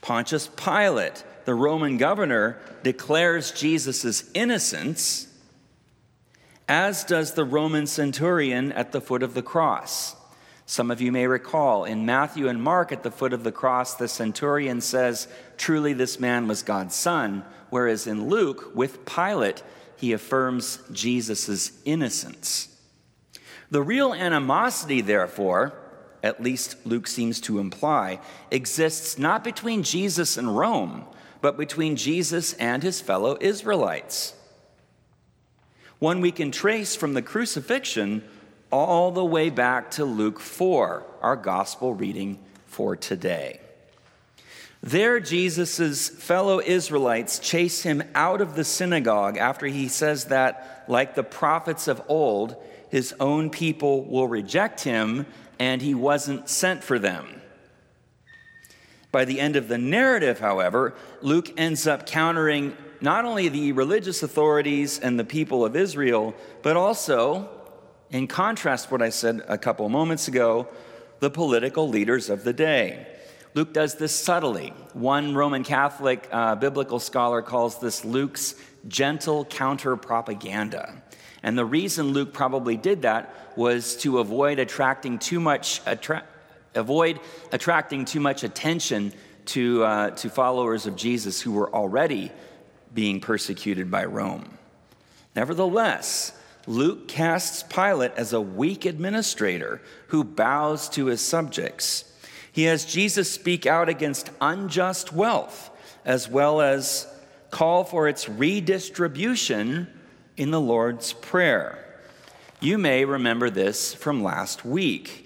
Pontius 0.00 0.48
Pilate, 0.56 1.24
the 1.46 1.54
Roman 1.54 1.96
governor, 1.96 2.58
declares 2.82 3.52
Jesus' 3.52 4.28
innocence, 4.34 5.28
as 6.68 7.04
does 7.04 7.34
the 7.34 7.44
Roman 7.44 7.86
centurion 7.86 8.72
at 8.72 8.92
the 8.92 9.00
foot 9.00 9.22
of 9.22 9.34
the 9.34 9.42
cross. 9.42 10.16
Some 10.66 10.90
of 10.90 11.00
you 11.00 11.12
may 11.12 11.28
recall 11.28 11.84
in 11.84 12.04
Matthew 12.04 12.48
and 12.48 12.60
Mark 12.60 12.90
at 12.90 13.04
the 13.04 13.12
foot 13.12 13.32
of 13.32 13.44
the 13.44 13.52
cross, 13.52 13.94
the 13.94 14.08
centurion 14.08 14.80
says, 14.80 15.28
Truly 15.56 15.92
this 15.92 16.18
man 16.18 16.48
was 16.48 16.64
God's 16.64 16.96
son, 16.96 17.44
whereas 17.70 18.08
in 18.08 18.28
Luke, 18.28 18.72
with 18.74 19.06
Pilate, 19.06 19.62
he 19.96 20.12
affirms 20.12 20.80
Jesus' 20.90 21.70
innocence. 21.84 22.76
The 23.70 23.82
real 23.82 24.12
animosity, 24.12 25.00
therefore, 25.00 25.74
at 26.24 26.42
least 26.42 26.84
Luke 26.84 27.06
seems 27.06 27.40
to 27.42 27.60
imply, 27.60 28.18
exists 28.50 29.16
not 29.16 29.44
between 29.44 29.84
Jesus 29.84 30.36
and 30.36 30.56
Rome, 30.56 31.04
but 31.40 31.56
between 31.56 31.96
Jesus 31.96 32.52
and 32.54 32.82
his 32.82 33.00
fellow 33.00 33.36
Israelites. 33.40 34.34
One 35.98 36.20
we 36.20 36.32
can 36.32 36.50
trace 36.50 36.94
from 36.94 37.14
the 37.14 37.22
crucifixion 37.22 38.22
all 38.70 39.10
the 39.12 39.24
way 39.24 39.50
back 39.50 39.92
to 39.92 40.04
Luke 40.04 40.40
4, 40.40 41.04
our 41.22 41.36
gospel 41.36 41.94
reading 41.94 42.38
for 42.66 42.96
today. 42.96 43.60
There, 44.82 45.18
Jesus' 45.20 46.08
fellow 46.08 46.60
Israelites 46.60 47.38
chase 47.38 47.82
him 47.82 48.02
out 48.14 48.40
of 48.40 48.54
the 48.54 48.64
synagogue 48.64 49.38
after 49.38 49.66
he 49.66 49.88
says 49.88 50.26
that, 50.26 50.84
like 50.86 51.14
the 51.14 51.24
prophets 51.24 51.88
of 51.88 52.02
old, 52.08 52.56
his 52.90 53.14
own 53.18 53.50
people 53.50 54.04
will 54.04 54.28
reject 54.28 54.84
him 54.84 55.26
and 55.58 55.80
he 55.80 55.94
wasn't 55.94 56.48
sent 56.48 56.84
for 56.84 56.98
them. 56.98 57.40
By 59.16 59.24
the 59.24 59.40
end 59.40 59.56
of 59.56 59.68
the 59.68 59.78
narrative, 59.78 60.40
however, 60.40 60.92
Luke 61.22 61.50
ends 61.56 61.86
up 61.86 62.04
countering 62.04 62.76
not 63.00 63.24
only 63.24 63.48
the 63.48 63.72
religious 63.72 64.22
authorities 64.22 64.98
and 64.98 65.18
the 65.18 65.24
people 65.24 65.64
of 65.64 65.74
Israel, 65.74 66.34
but 66.60 66.76
also 66.76 67.48
in 68.10 68.26
contrast, 68.26 68.88
to 68.88 68.90
what 68.92 69.00
I 69.00 69.08
said 69.08 69.40
a 69.48 69.56
couple 69.56 69.88
moments 69.88 70.28
ago, 70.28 70.68
the 71.20 71.30
political 71.30 71.88
leaders 71.88 72.28
of 72.28 72.44
the 72.44 72.52
day. 72.52 73.06
Luke 73.54 73.72
does 73.72 73.94
this 73.94 74.14
subtly. 74.14 74.74
One 74.92 75.34
Roman 75.34 75.64
Catholic 75.64 76.28
uh, 76.30 76.56
biblical 76.56 76.98
scholar 76.98 77.40
calls 77.40 77.80
this 77.80 78.04
Luke's 78.04 78.54
gentle 78.86 79.46
counter 79.46 79.96
propaganda. 79.96 81.02
And 81.42 81.56
the 81.56 81.64
reason 81.64 82.08
Luke 82.08 82.34
probably 82.34 82.76
did 82.76 83.00
that 83.00 83.34
was 83.56 83.96
to 84.02 84.18
avoid 84.18 84.58
attracting 84.58 85.18
too 85.18 85.40
much 85.40 85.80
attra- 85.86 86.26
avoid 86.76 87.20
attracting 87.52 88.04
too 88.04 88.20
much 88.20 88.44
attention 88.44 89.12
to, 89.46 89.84
uh, 89.84 90.10
to 90.10 90.28
followers 90.28 90.86
of 90.86 90.96
Jesus 90.96 91.40
who 91.40 91.52
were 91.52 91.72
already 91.74 92.30
being 92.94 93.20
persecuted 93.20 93.90
by 93.90 94.04
Rome. 94.04 94.58
Nevertheless, 95.34 96.32
Luke 96.66 97.08
casts 97.08 97.62
Pilate 97.62 98.12
as 98.16 98.32
a 98.32 98.40
weak 98.40 98.84
administrator 98.84 99.80
who 100.08 100.24
bows 100.24 100.88
to 100.90 101.06
his 101.06 101.20
subjects. 101.20 102.12
He 102.50 102.64
has 102.64 102.84
Jesus 102.84 103.30
speak 103.30 103.66
out 103.66 103.88
against 103.88 104.30
unjust 104.40 105.12
wealth, 105.12 105.70
as 106.04 106.28
well 106.28 106.60
as 106.60 107.06
call 107.50 107.84
for 107.84 108.08
its 108.08 108.28
redistribution 108.28 109.88
in 110.36 110.50
the 110.50 110.60
Lord's 110.60 111.12
Prayer. 111.12 111.82
You 112.60 112.78
may 112.78 113.04
remember 113.04 113.50
this 113.50 113.94
from 113.94 114.22
last 114.22 114.64
week. 114.64 115.25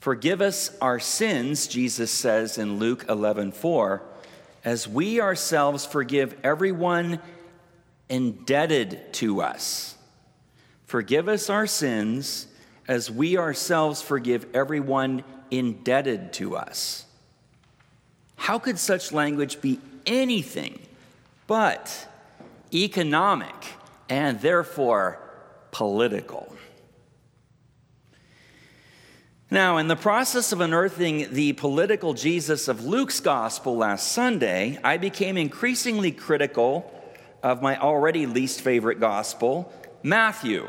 Forgive 0.00 0.40
us 0.40 0.76
our 0.80 1.00
sins, 1.00 1.66
Jesus 1.66 2.10
says 2.10 2.58
in 2.58 2.78
Luke 2.78 3.06
11 3.08 3.52
4, 3.52 4.02
as 4.64 4.86
we 4.86 5.20
ourselves 5.20 5.84
forgive 5.84 6.36
everyone 6.44 7.20
indebted 8.08 9.12
to 9.14 9.42
us. 9.42 9.96
Forgive 10.86 11.28
us 11.28 11.50
our 11.50 11.66
sins 11.66 12.46
as 12.86 13.10
we 13.10 13.36
ourselves 13.36 14.00
forgive 14.00 14.46
everyone 14.54 15.22
indebted 15.50 16.32
to 16.34 16.56
us. 16.56 17.04
How 18.36 18.58
could 18.58 18.78
such 18.78 19.12
language 19.12 19.60
be 19.60 19.80
anything 20.06 20.78
but 21.46 22.08
economic 22.72 23.54
and 24.08 24.40
therefore 24.40 25.18
political? 25.70 26.50
Now, 29.50 29.78
in 29.78 29.88
the 29.88 29.96
process 29.96 30.52
of 30.52 30.60
unearthing 30.60 31.32
the 31.32 31.54
political 31.54 32.12
Jesus 32.12 32.68
of 32.68 32.84
Luke's 32.84 33.20
gospel 33.20 33.78
last 33.78 34.12
Sunday, 34.12 34.78
I 34.84 34.98
became 34.98 35.38
increasingly 35.38 36.12
critical 36.12 36.92
of 37.42 37.62
my 37.62 37.78
already 37.78 38.26
least 38.26 38.60
favorite 38.60 39.00
gospel, 39.00 39.72
Matthew, 40.02 40.68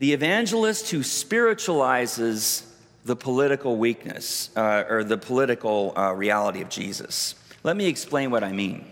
the 0.00 0.12
evangelist 0.12 0.90
who 0.90 1.04
spiritualizes 1.04 2.66
the 3.04 3.14
political 3.14 3.76
weakness 3.76 4.50
uh, 4.56 4.82
or 4.88 5.04
the 5.04 5.18
political 5.18 5.92
uh, 5.96 6.12
reality 6.12 6.60
of 6.60 6.68
Jesus. 6.68 7.36
Let 7.62 7.76
me 7.76 7.86
explain 7.86 8.32
what 8.32 8.42
I 8.42 8.50
mean. 8.50 8.84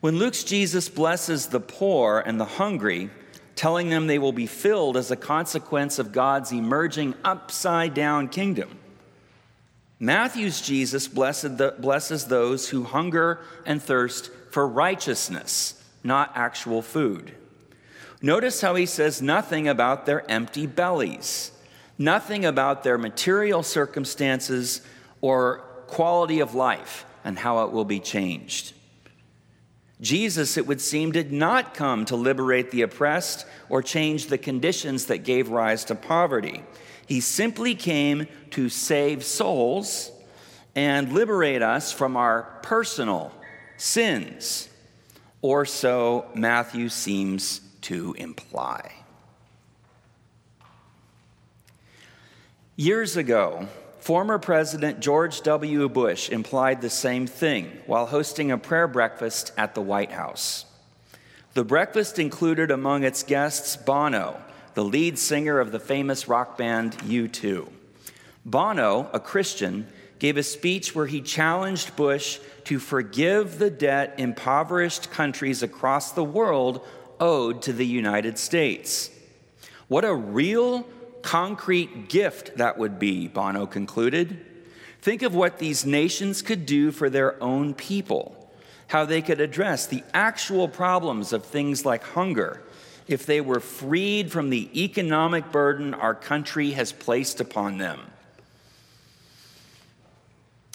When 0.00 0.18
Luke's 0.18 0.42
Jesus 0.42 0.88
blesses 0.88 1.48
the 1.48 1.60
poor 1.60 2.18
and 2.18 2.40
the 2.40 2.46
hungry, 2.46 3.10
telling 3.56 3.88
them 3.88 4.06
they 4.06 4.18
will 4.18 4.32
be 4.32 4.46
filled 4.46 4.96
as 4.96 5.10
a 5.10 5.16
consequence 5.16 5.98
of 5.98 6.12
God's 6.12 6.52
emerging 6.52 7.14
upside 7.24 7.94
down 7.94 8.28
kingdom, 8.28 8.78
Matthew's 9.98 10.60
Jesus 10.60 11.08
the, 11.08 11.74
blesses 11.78 12.26
those 12.26 12.68
who 12.68 12.84
hunger 12.84 13.40
and 13.64 13.82
thirst 13.82 14.30
for 14.50 14.68
righteousness, 14.68 15.82
not 16.04 16.32
actual 16.34 16.82
food. 16.82 17.34
Notice 18.20 18.60
how 18.60 18.74
he 18.74 18.86
says 18.86 19.22
nothing 19.22 19.68
about 19.68 20.04
their 20.04 20.30
empty 20.30 20.66
bellies, 20.66 21.50
nothing 21.98 22.44
about 22.44 22.84
their 22.84 22.98
material 22.98 23.62
circumstances 23.62 24.82
or 25.22 25.58
quality 25.86 26.40
of 26.40 26.54
life 26.54 27.06
and 27.24 27.38
how 27.38 27.64
it 27.64 27.72
will 27.72 27.84
be 27.84 28.00
changed. 28.00 28.74
Jesus, 30.00 30.56
it 30.56 30.66
would 30.66 30.80
seem, 30.80 31.10
did 31.10 31.32
not 31.32 31.74
come 31.74 32.04
to 32.06 32.16
liberate 32.16 32.70
the 32.70 32.82
oppressed 32.82 33.46
or 33.68 33.82
change 33.82 34.26
the 34.26 34.38
conditions 34.38 35.06
that 35.06 35.18
gave 35.18 35.48
rise 35.48 35.84
to 35.86 35.94
poverty. 35.94 36.62
He 37.06 37.20
simply 37.20 37.74
came 37.74 38.26
to 38.50 38.68
save 38.68 39.24
souls 39.24 40.10
and 40.74 41.12
liberate 41.12 41.62
us 41.62 41.92
from 41.92 42.16
our 42.16 42.42
personal 42.62 43.32
sins. 43.78 44.68
Or 45.40 45.64
so 45.64 46.26
Matthew 46.34 46.88
seems 46.88 47.60
to 47.82 48.14
imply. 48.18 48.92
Years 52.74 53.16
ago, 53.16 53.68
former 54.06 54.38
President 54.38 55.00
George 55.00 55.40
W. 55.40 55.88
Bush 55.88 56.30
implied 56.30 56.80
the 56.80 56.88
same 56.88 57.26
thing 57.26 57.76
while 57.86 58.06
hosting 58.06 58.52
a 58.52 58.56
prayer 58.56 58.86
breakfast 58.86 59.50
at 59.58 59.74
the 59.74 59.80
White 59.80 60.12
House. 60.12 60.64
The 61.54 61.64
breakfast 61.64 62.20
included 62.20 62.70
among 62.70 63.02
its 63.02 63.24
guests 63.24 63.76
Bono, 63.76 64.40
the 64.74 64.84
lead 64.84 65.18
singer 65.18 65.58
of 65.58 65.72
the 65.72 65.80
famous 65.80 66.28
rock 66.28 66.56
band 66.56 66.92
U2. 66.98 67.68
Bono, 68.44 69.10
a 69.12 69.18
Christian, 69.18 69.88
gave 70.20 70.36
a 70.36 70.44
speech 70.44 70.94
where 70.94 71.08
he 71.08 71.20
challenged 71.20 71.96
Bush 71.96 72.38
to 72.62 72.78
forgive 72.78 73.58
the 73.58 73.70
debt 73.70 74.14
impoverished 74.18 75.10
countries 75.10 75.64
across 75.64 76.12
the 76.12 76.22
world 76.22 76.86
owed 77.18 77.60
to 77.62 77.72
the 77.72 77.84
United 77.84 78.38
States. 78.38 79.10
What 79.88 80.04
a 80.04 80.14
real, 80.14 80.86
concrete 81.26 82.08
gift 82.08 82.56
that 82.56 82.78
would 82.78 83.00
be, 83.00 83.26
Bono 83.26 83.66
concluded. 83.66 84.46
Think 85.02 85.22
of 85.22 85.34
what 85.34 85.58
these 85.58 85.84
nations 85.84 86.40
could 86.40 86.66
do 86.66 86.92
for 86.92 87.10
their 87.10 87.42
own 87.42 87.74
people, 87.74 88.48
how 88.86 89.04
they 89.04 89.20
could 89.22 89.40
address 89.40 89.88
the 89.88 90.04
actual 90.14 90.68
problems 90.68 91.32
of 91.32 91.44
things 91.44 91.84
like 91.84 92.04
hunger 92.04 92.62
if 93.08 93.26
they 93.26 93.40
were 93.40 93.58
freed 93.58 94.30
from 94.30 94.50
the 94.50 94.70
economic 94.80 95.50
burden 95.50 95.94
our 95.94 96.14
country 96.14 96.70
has 96.70 96.92
placed 96.92 97.40
upon 97.40 97.78
them. 97.78 97.98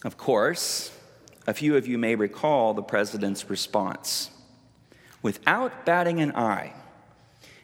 Of 0.03 0.17
course, 0.17 0.91
a 1.47 1.53
few 1.53 1.77
of 1.77 1.87
you 1.87 1.97
may 1.97 2.15
recall 2.15 2.73
the 2.73 2.83
president's 2.83 3.49
response. 3.49 4.29
Without 5.21 5.85
batting 5.85 6.19
an 6.19 6.35
eye, 6.35 6.73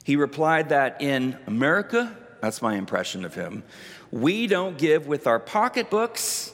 he 0.05 0.15
replied 0.15 0.69
that 0.69 1.01
in 1.01 1.37
America, 1.47 2.15
that's 2.41 2.61
my 2.61 2.75
impression 2.75 3.25
of 3.25 3.33
him, 3.33 3.63
we 4.11 4.47
don't 4.47 4.77
give 4.77 5.07
with 5.07 5.27
our 5.27 5.39
pocketbooks, 5.39 6.53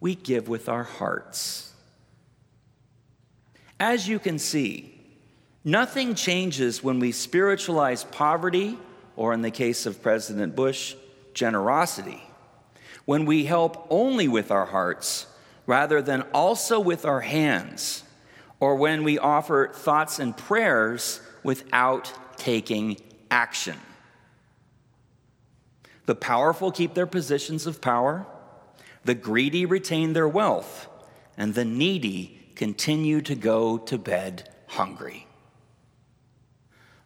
we 0.00 0.14
give 0.14 0.48
with 0.48 0.68
our 0.68 0.84
hearts. 0.84 1.72
As 3.80 4.08
you 4.08 4.18
can 4.18 4.38
see, 4.38 4.98
Nothing 5.68 6.14
changes 6.14 6.82
when 6.82 6.98
we 6.98 7.12
spiritualize 7.12 8.02
poverty, 8.04 8.78
or 9.16 9.34
in 9.34 9.42
the 9.42 9.50
case 9.50 9.84
of 9.84 10.02
President 10.02 10.56
Bush, 10.56 10.94
generosity. 11.34 12.22
When 13.04 13.26
we 13.26 13.44
help 13.44 13.86
only 13.90 14.28
with 14.28 14.50
our 14.50 14.64
hearts 14.64 15.26
rather 15.66 16.00
than 16.00 16.22
also 16.32 16.80
with 16.80 17.04
our 17.04 17.20
hands, 17.20 18.02
or 18.60 18.76
when 18.76 19.04
we 19.04 19.18
offer 19.18 19.70
thoughts 19.74 20.18
and 20.18 20.34
prayers 20.34 21.20
without 21.42 22.38
taking 22.38 22.96
action. 23.30 23.78
The 26.08 26.14
powerful 26.14 26.72
keep 26.72 26.94
their 26.94 27.06
positions 27.06 27.66
of 27.66 27.82
power, 27.82 28.24
the 29.04 29.14
greedy 29.14 29.66
retain 29.66 30.14
their 30.14 30.26
wealth, 30.26 30.88
and 31.36 31.52
the 31.52 31.66
needy 31.66 32.50
continue 32.54 33.20
to 33.20 33.34
go 33.34 33.76
to 33.76 33.98
bed 33.98 34.48
hungry. 34.68 35.26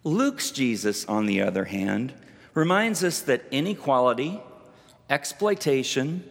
Luke's 0.04 0.52
Jesus, 0.52 1.04
on 1.06 1.26
the 1.26 1.42
other 1.42 1.64
hand, 1.64 2.14
reminds 2.54 3.02
us 3.02 3.22
that 3.22 3.42
inequality, 3.50 4.40
exploitation, 5.10 6.22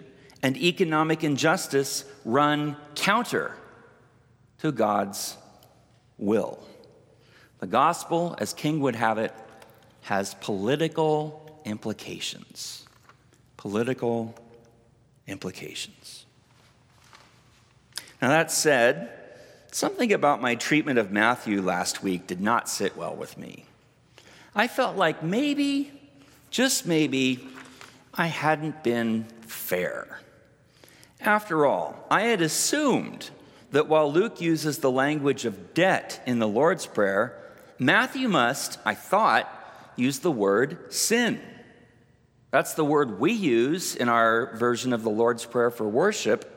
and 0.42 0.56
economic 0.56 1.26
injustice 1.26 2.06
run 2.24 2.78
counter 2.96 3.52
to 4.60 4.72
God's 4.72 5.36
will. 6.18 6.66
The 7.60 7.68
gospel, 7.68 8.34
as 8.38 8.54
King 8.54 8.80
would 8.80 8.96
have 8.96 9.18
it, 9.18 9.34
has 10.04 10.36
political 10.36 11.41
implications. 11.66 12.86
Political 13.58 14.36
implications. 15.28 16.26
Now, 18.22 18.30
that 18.30 18.52
said, 18.52 19.10
Something 19.74 20.12
about 20.12 20.42
my 20.42 20.56
treatment 20.56 21.00
of 21.00 21.12
Matthew 21.12 21.62
last 21.62 22.04
week 22.04 22.28
did 22.28 22.42
not 22.42 22.68
sit 22.68 22.98
well 22.98 23.16
with 23.16 23.38
me. 23.38 23.64
I 24.54 24.68
felt 24.68 24.98
like 24.98 25.24
maybe, 25.24 25.94
just 26.50 26.86
maybe, 26.86 27.48
I 28.14 28.28
hadn't 28.28 28.84
been 28.84 29.24
fair. 29.48 30.20
After 31.22 31.66
all, 31.66 32.06
I 32.12 32.24
had 32.24 32.42
assumed 32.42 33.30
that 33.72 33.88
while 33.88 34.12
Luke 34.12 34.42
uses 34.42 34.80
the 34.80 34.92
language 34.92 35.46
of 35.46 35.74
debt 35.74 36.22
in 36.26 36.40
the 36.40 36.50
Lord's 36.50 36.86
Prayer, 36.86 37.38
Matthew 37.80 38.28
must, 38.28 38.78
I 38.84 38.94
thought, 38.94 39.48
use 40.02 40.20
the 40.20 40.32
word 40.32 40.94
sin. 40.94 41.40
That's 42.50 42.74
the 42.74 42.84
word 42.84 43.20
we 43.20 43.32
use 43.32 43.96
in 43.96 44.10
our 44.10 44.56
version 44.58 44.92
of 44.92 45.04
the 45.04 45.10
Lord's 45.10 45.46
Prayer 45.46 45.72
for 45.72 45.88
worship. 45.88 46.48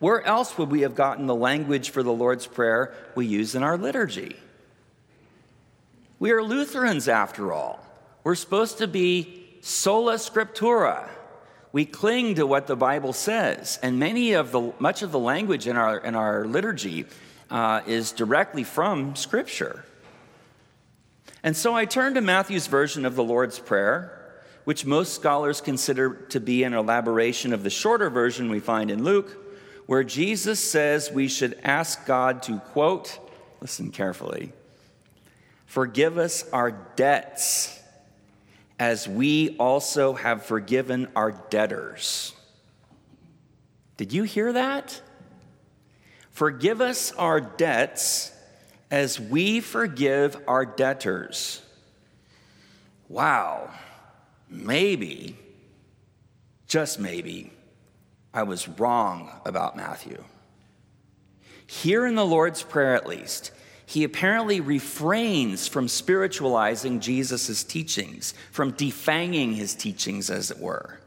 Where 0.00 0.24
else 0.24 0.58
would 0.58 0.70
we 0.70 0.80
have 0.80 0.94
gotten 0.94 1.26
the 1.26 1.34
language 1.34 1.90
for 1.90 2.02
the 2.02 2.12
Lord's 2.12 2.46
Prayer 2.46 2.94
we 3.14 3.26
use 3.26 3.54
in 3.54 3.62
our 3.62 3.78
liturgy? 3.78 4.34
We 6.18 6.32
are 6.32 6.42
Lutherans, 6.42 7.06
after 7.06 7.52
all. 7.52 7.84
We're 8.24 8.34
supposed 8.34 8.78
to 8.78 8.88
be 8.88 9.58
sola 9.60 10.14
scriptura. 10.14 11.08
We 11.72 11.84
cling 11.84 12.34
to 12.34 12.46
what 12.46 12.66
the 12.66 12.76
Bible 12.76 13.12
says, 13.12 13.78
and 13.82 13.98
many 13.98 14.32
of 14.32 14.50
the 14.50 14.72
much 14.80 15.02
of 15.02 15.12
the 15.12 15.18
language 15.18 15.68
in 15.68 15.76
our 15.76 15.98
in 15.98 16.16
our 16.16 16.44
liturgy 16.44 17.06
uh, 17.50 17.82
is 17.86 18.10
directly 18.10 18.64
from 18.64 19.14
Scripture. 19.14 19.84
And 21.42 21.56
so 21.56 21.74
I 21.74 21.84
turn 21.84 22.14
to 22.14 22.20
Matthew's 22.20 22.66
version 22.66 23.06
of 23.06 23.14
the 23.14 23.24
Lord's 23.24 23.58
Prayer, 23.58 24.16
which 24.64 24.84
most 24.84 25.14
scholars 25.14 25.60
consider 25.60 26.14
to 26.30 26.40
be 26.40 26.64
an 26.64 26.74
elaboration 26.74 27.52
of 27.52 27.62
the 27.62 27.70
shorter 27.70 28.10
version 28.10 28.50
we 28.50 28.60
find 28.60 28.90
in 28.90 29.04
Luke, 29.04 29.36
where 29.86 30.04
Jesus 30.04 30.60
says 30.60 31.10
we 31.10 31.28
should 31.28 31.58
ask 31.64 32.06
God 32.06 32.42
to, 32.44 32.58
quote, 32.58 33.18
listen 33.60 33.90
carefully, 33.90 34.52
forgive 35.66 36.18
us 36.18 36.48
our 36.52 36.70
debts 36.70 37.80
as 38.78 39.08
we 39.08 39.56
also 39.58 40.14
have 40.14 40.44
forgiven 40.44 41.08
our 41.16 41.32
debtors. 41.50 42.34
Did 43.96 44.12
you 44.12 44.22
hear 44.22 44.52
that? 44.52 45.00
Forgive 46.30 46.80
us 46.80 47.12
our 47.12 47.40
debts 47.40 48.32
as 48.90 49.20
we 49.20 49.60
forgive 49.60 50.36
our 50.48 50.66
debtors. 50.66 51.62
Wow, 53.08 53.70
maybe, 54.48 55.36
just 56.66 56.98
maybe, 56.98 57.52
I 58.32 58.44
was 58.44 58.68
wrong 58.68 59.30
about 59.44 59.76
Matthew. 59.76 60.22
Here 61.66 62.06
in 62.06 62.14
the 62.14 62.26
Lord's 62.26 62.62
Prayer, 62.62 62.94
at 62.94 63.06
least, 63.06 63.52
he 63.86 64.04
apparently 64.04 64.60
refrains 64.60 65.66
from 65.66 65.88
spiritualizing 65.88 67.00
Jesus' 67.00 67.64
teachings, 67.64 68.34
from 68.52 68.72
defanging 68.72 69.54
his 69.56 69.74
teachings, 69.74 70.30
as 70.30 70.50
it 70.52 70.58
were. 70.58 71.00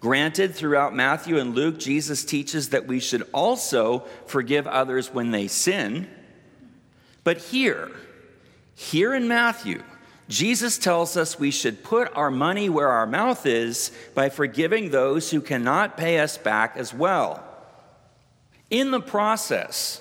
Granted, 0.00 0.54
throughout 0.54 0.94
Matthew 0.94 1.38
and 1.38 1.54
Luke, 1.54 1.78
Jesus 1.78 2.24
teaches 2.24 2.68
that 2.68 2.86
we 2.86 3.00
should 3.00 3.26
also 3.32 4.00
forgive 4.26 4.66
others 4.66 5.12
when 5.12 5.30
they 5.30 5.48
sin. 5.48 6.08
But 7.26 7.38
here, 7.38 7.90
here 8.76 9.12
in 9.12 9.26
Matthew, 9.26 9.82
Jesus 10.28 10.78
tells 10.78 11.16
us 11.16 11.40
we 11.40 11.50
should 11.50 11.82
put 11.82 12.16
our 12.16 12.30
money 12.30 12.68
where 12.68 12.86
our 12.86 13.04
mouth 13.04 13.46
is 13.46 13.90
by 14.14 14.28
forgiving 14.28 14.90
those 14.90 15.32
who 15.32 15.40
cannot 15.40 15.96
pay 15.96 16.20
us 16.20 16.38
back 16.38 16.76
as 16.76 16.94
well. 16.94 17.42
In 18.70 18.92
the 18.92 19.00
process, 19.00 20.00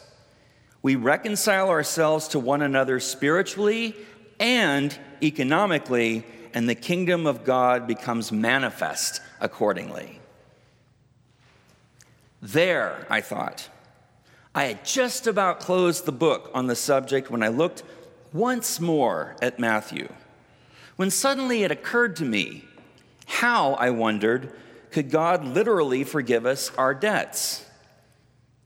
we 0.84 0.96
reconcile 0.96 1.70
ourselves 1.70 2.28
to 2.28 2.38
one 2.38 2.62
another 2.62 3.00
spiritually 3.00 3.96
and 4.40 4.96
economically, 5.24 6.24
and 6.54 6.70
the 6.70 6.76
kingdom 6.76 7.26
of 7.26 7.44
God 7.44 7.88
becomes 7.88 8.32
manifest 8.32 9.20
accordingly. 9.42 10.20
There, 12.40 13.08
I 13.10 13.22
thought. 13.22 13.68
I 14.56 14.64
had 14.64 14.86
just 14.86 15.28
about 15.28 15.60
closed 15.60 16.06
the 16.06 16.14
book 16.14 16.50
on 16.54 16.68
the 16.68 16.78
subject 16.78 17.30
when 17.30 17.44
I 17.44 17.50
looked 17.50 17.84
once 18.32 18.80
more 18.80 19.36
at 19.42 19.60
Matthew, 19.60 20.08
when 20.96 21.12
suddenly 21.12 21.64
it 21.64 21.72
occurred 21.72 22.16
to 22.16 22.26
me 22.26 22.64
how, 23.26 23.74
I 23.74 23.90
wondered, 23.90 24.54
could 24.92 25.12
God 25.12 25.44
literally 25.44 26.06
forgive 26.06 26.46
us 26.46 26.72
our 26.78 26.94
debts? 26.94 27.66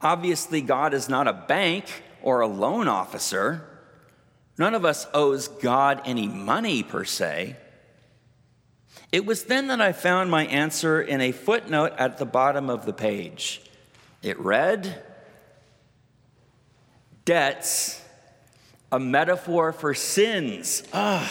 Obviously, 0.00 0.60
God 0.60 0.94
is 0.94 1.08
not 1.08 1.26
a 1.26 1.32
bank 1.32 2.04
or 2.22 2.40
a 2.40 2.46
loan 2.46 2.86
officer. 2.86 3.66
None 4.58 4.74
of 4.74 4.84
us 4.84 5.08
owes 5.12 5.48
God 5.48 6.02
any 6.04 6.28
money 6.28 6.84
per 6.84 7.04
se. 7.04 7.56
It 9.10 9.26
was 9.26 9.44
then 9.44 9.66
that 9.68 9.80
I 9.80 9.90
found 9.90 10.30
my 10.30 10.46
answer 10.46 11.02
in 11.02 11.20
a 11.20 11.32
footnote 11.32 11.94
at 11.98 12.18
the 12.18 12.26
bottom 12.26 12.70
of 12.70 12.86
the 12.86 12.92
page. 12.92 13.62
It 14.22 14.38
read, 14.38 15.02
Debts 17.30 18.02
a 18.90 18.98
metaphor 18.98 19.72
for 19.72 19.94
sins. 19.94 20.82
Ah, 20.92 21.30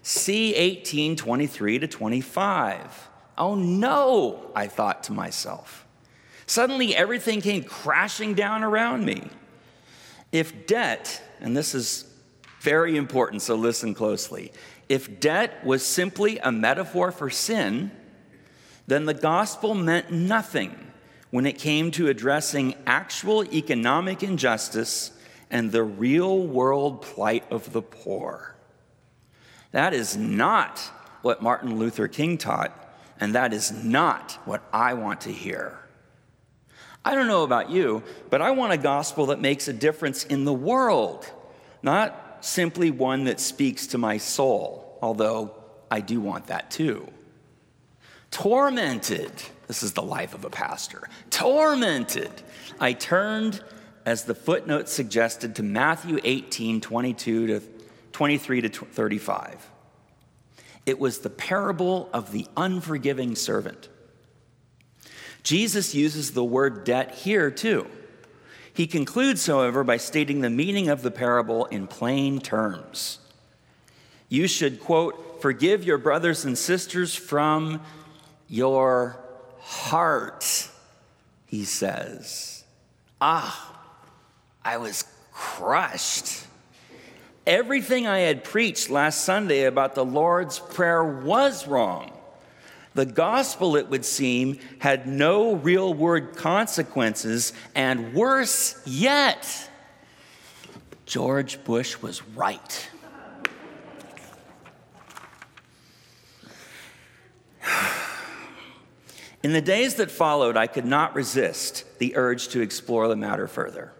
C 0.00 0.54
18, 0.54 1.14
23 1.14 1.80
to 1.80 1.86
25. 1.86 3.10
Oh 3.36 3.54
no, 3.54 4.50
I 4.54 4.66
thought 4.66 5.04
to 5.04 5.12
myself. 5.12 5.84
Suddenly 6.46 6.96
everything 6.96 7.42
came 7.42 7.64
crashing 7.64 8.32
down 8.32 8.62
around 8.64 9.04
me. 9.04 9.28
If 10.32 10.66
debt, 10.66 11.22
and 11.42 11.54
this 11.54 11.74
is 11.74 12.10
very 12.62 12.96
important, 12.96 13.42
so 13.42 13.56
listen 13.56 13.92
closely. 13.92 14.54
If 14.88 15.20
debt 15.20 15.62
was 15.66 15.84
simply 15.84 16.38
a 16.38 16.50
metaphor 16.50 17.12
for 17.12 17.28
sin, 17.28 17.90
then 18.86 19.04
the 19.04 19.12
gospel 19.12 19.74
meant 19.74 20.10
nothing 20.10 20.92
when 21.28 21.44
it 21.44 21.58
came 21.58 21.90
to 21.90 22.08
addressing 22.08 22.74
actual 22.86 23.44
economic 23.52 24.22
injustice 24.22 25.12
and 25.50 25.70
the 25.70 25.82
real 25.82 26.46
world 26.46 27.02
plight 27.02 27.44
of 27.50 27.72
the 27.72 27.82
poor. 27.82 28.54
That 29.72 29.94
is 29.94 30.16
not 30.16 30.78
what 31.22 31.42
Martin 31.42 31.78
Luther 31.78 32.08
King 32.08 32.38
taught, 32.38 32.72
and 33.20 33.34
that 33.34 33.52
is 33.52 33.72
not 33.72 34.38
what 34.44 34.62
I 34.72 34.94
want 34.94 35.22
to 35.22 35.32
hear. 35.32 35.78
I 37.04 37.14
don't 37.14 37.28
know 37.28 37.44
about 37.44 37.70
you, 37.70 38.02
but 38.30 38.42
I 38.42 38.50
want 38.50 38.72
a 38.72 38.78
gospel 38.78 39.26
that 39.26 39.40
makes 39.40 39.68
a 39.68 39.72
difference 39.72 40.24
in 40.24 40.44
the 40.44 40.52
world, 40.52 41.30
not 41.82 42.38
simply 42.40 42.90
one 42.90 43.24
that 43.24 43.38
speaks 43.38 43.86
to 43.88 43.98
my 43.98 44.18
soul, 44.18 44.98
although 45.00 45.54
I 45.90 46.00
do 46.00 46.20
want 46.20 46.48
that 46.48 46.70
too. 46.70 47.06
Tormented, 48.30 49.32
this 49.68 49.82
is 49.82 49.92
the 49.92 50.02
life 50.02 50.34
of 50.34 50.44
a 50.44 50.50
pastor. 50.50 51.08
Tormented, 51.30 52.30
I 52.80 52.92
turned, 52.92 53.62
as 54.06 54.24
the 54.24 54.34
footnote 54.34 54.88
suggested, 54.88 55.56
to 55.56 55.62
Matthew 55.64 56.20
18 56.22 56.80
22 56.80 57.46
to 57.48 57.60
23 58.12 58.60
to 58.62 58.68
35. 58.68 59.70
It 60.86 61.00
was 61.00 61.18
the 61.18 61.30
parable 61.30 62.08
of 62.12 62.30
the 62.30 62.46
unforgiving 62.56 63.34
servant. 63.34 63.88
Jesus 65.42 65.94
uses 65.94 66.30
the 66.30 66.44
word 66.44 66.84
debt 66.84 67.16
here 67.16 67.50
too. 67.50 67.88
He 68.72 68.86
concludes, 68.86 69.46
however, 69.46 69.82
by 69.82 69.96
stating 69.96 70.40
the 70.40 70.50
meaning 70.50 70.88
of 70.88 71.02
the 71.02 71.10
parable 71.10 71.64
in 71.66 71.86
plain 71.86 72.40
terms. 72.40 73.18
You 74.28 74.46
should, 74.46 74.80
quote, 74.80 75.40
forgive 75.40 75.84
your 75.84 75.98
brothers 75.98 76.44
and 76.44 76.56
sisters 76.56 77.14
from 77.14 77.80
your 78.48 79.18
heart, 79.60 80.68
he 81.46 81.64
says. 81.64 82.64
Ah, 83.20 83.75
I 84.66 84.76
was 84.78 85.04
crushed. 85.30 86.44
Everything 87.46 88.08
I 88.08 88.18
had 88.18 88.42
preached 88.42 88.90
last 88.90 89.24
Sunday 89.24 89.66
about 89.66 89.94
the 89.94 90.04
Lord's 90.04 90.58
Prayer 90.58 91.04
was 91.04 91.68
wrong. 91.68 92.10
The 92.94 93.06
gospel, 93.06 93.76
it 93.76 93.88
would 93.90 94.04
seem, 94.04 94.58
had 94.80 95.06
no 95.06 95.54
real 95.54 95.94
word 95.94 96.34
consequences, 96.34 97.52
and 97.76 98.12
worse 98.12 98.82
yet, 98.84 99.70
George 101.04 101.62
Bush 101.62 102.02
was 102.02 102.26
right. 102.30 102.90
In 109.44 109.52
the 109.52 109.60
days 109.60 109.94
that 109.94 110.10
followed, 110.10 110.56
I 110.56 110.66
could 110.66 110.86
not 110.86 111.14
resist 111.14 111.84
the 112.00 112.16
urge 112.16 112.48
to 112.48 112.60
explore 112.60 113.06
the 113.06 113.14
matter 113.14 113.46
further. 113.46 113.92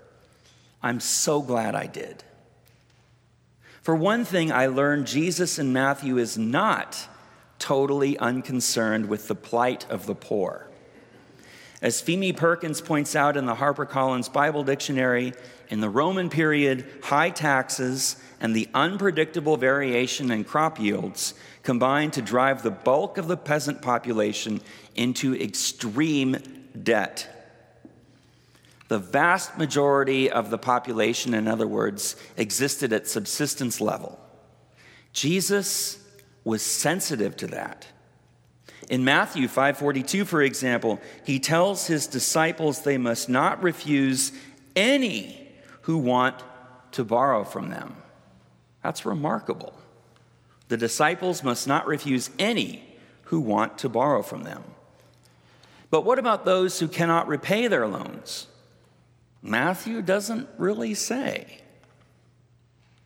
I'm 0.86 1.00
so 1.00 1.42
glad 1.42 1.74
I 1.74 1.88
did. 1.88 2.22
For 3.82 3.96
one 3.96 4.24
thing, 4.24 4.52
I 4.52 4.66
learned 4.66 5.08
Jesus 5.08 5.58
in 5.58 5.72
Matthew 5.72 6.16
is 6.16 6.38
not 6.38 7.08
totally 7.58 8.16
unconcerned 8.18 9.08
with 9.08 9.26
the 9.26 9.34
plight 9.34 9.84
of 9.90 10.06
the 10.06 10.14
poor. 10.14 10.68
As 11.82 12.00
Pheme 12.00 12.36
Perkins 12.36 12.80
points 12.80 13.16
out 13.16 13.36
in 13.36 13.46
the 13.46 13.56
HarperCollins 13.56 14.32
Bible 14.32 14.62
Dictionary, 14.62 15.32
in 15.70 15.80
the 15.80 15.90
Roman 15.90 16.30
period, 16.30 16.86
high 17.02 17.30
taxes 17.30 18.14
and 18.40 18.54
the 18.54 18.68
unpredictable 18.72 19.56
variation 19.56 20.30
in 20.30 20.44
crop 20.44 20.78
yields 20.78 21.34
combined 21.64 22.12
to 22.12 22.22
drive 22.22 22.62
the 22.62 22.70
bulk 22.70 23.18
of 23.18 23.26
the 23.26 23.36
peasant 23.36 23.82
population 23.82 24.60
into 24.94 25.34
extreme 25.34 26.36
debt. 26.80 27.35
The 28.88 28.98
vast 28.98 29.58
majority 29.58 30.30
of 30.30 30.50
the 30.50 30.58
population, 30.58 31.34
in 31.34 31.48
other 31.48 31.66
words, 31.66 32.16
existed 32.36 32.92
at 32.92 33.08
subsistence 33.08 33.80
level. 33.80 34.20
Jesus 35.12 35.98
was 36.44 36.62
sensitive 36.62 37.36
to 37.38 37.48
that. 37.48 37.86
In 38.88 39.04
Matthew 39.04 39.48
5:42 39.48 40.24
for 40.24 40.42
example, 40.42 41.00
he 41.24 41.40
tells 41.40 41.88
his 41.88 42.06
disciples 42.06 42.82
they 42.82 42.98
must 42.98 43.28
not 43.28 43.62
refuse 43.62 44.30
any 44.76 45.48
who 45.82 45.98
want 45.98 46.36
to 46.92 47.04
borrow 47.04 47.42
from 47.42 47.70
them. 47.70 47.96
That's 48.82 49.04
remarkable. 49.04 49.74
The 50.68 50.76
disciples 50.76 51.42
must 51.42 51.66
not 51.66 51.86
refuse 51.86 52.30
any 52.38 52.84
who 53.24 53.40
want 53.40 53.78
to 53.78 53.88
borrow 53.88 54.22
from 54.22 54.44
them. 54.44 54.62
But 55.90 56.04
what 56.04 56.18
about 56.18 56.44
those 56.44 56.78
who 56.78 56.86
cannot 56.86 57.26
repay 57.26 57.66
their 57.66 57.88
loans? 57.88 58.46
Matthew 59.46 60.02
doesn't 60.02 60.48
really 60.58 60.94
say. 60.94 61.58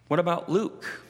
What 0.08 0.18
about 0.18 0.48
Luke? 0.48 1.02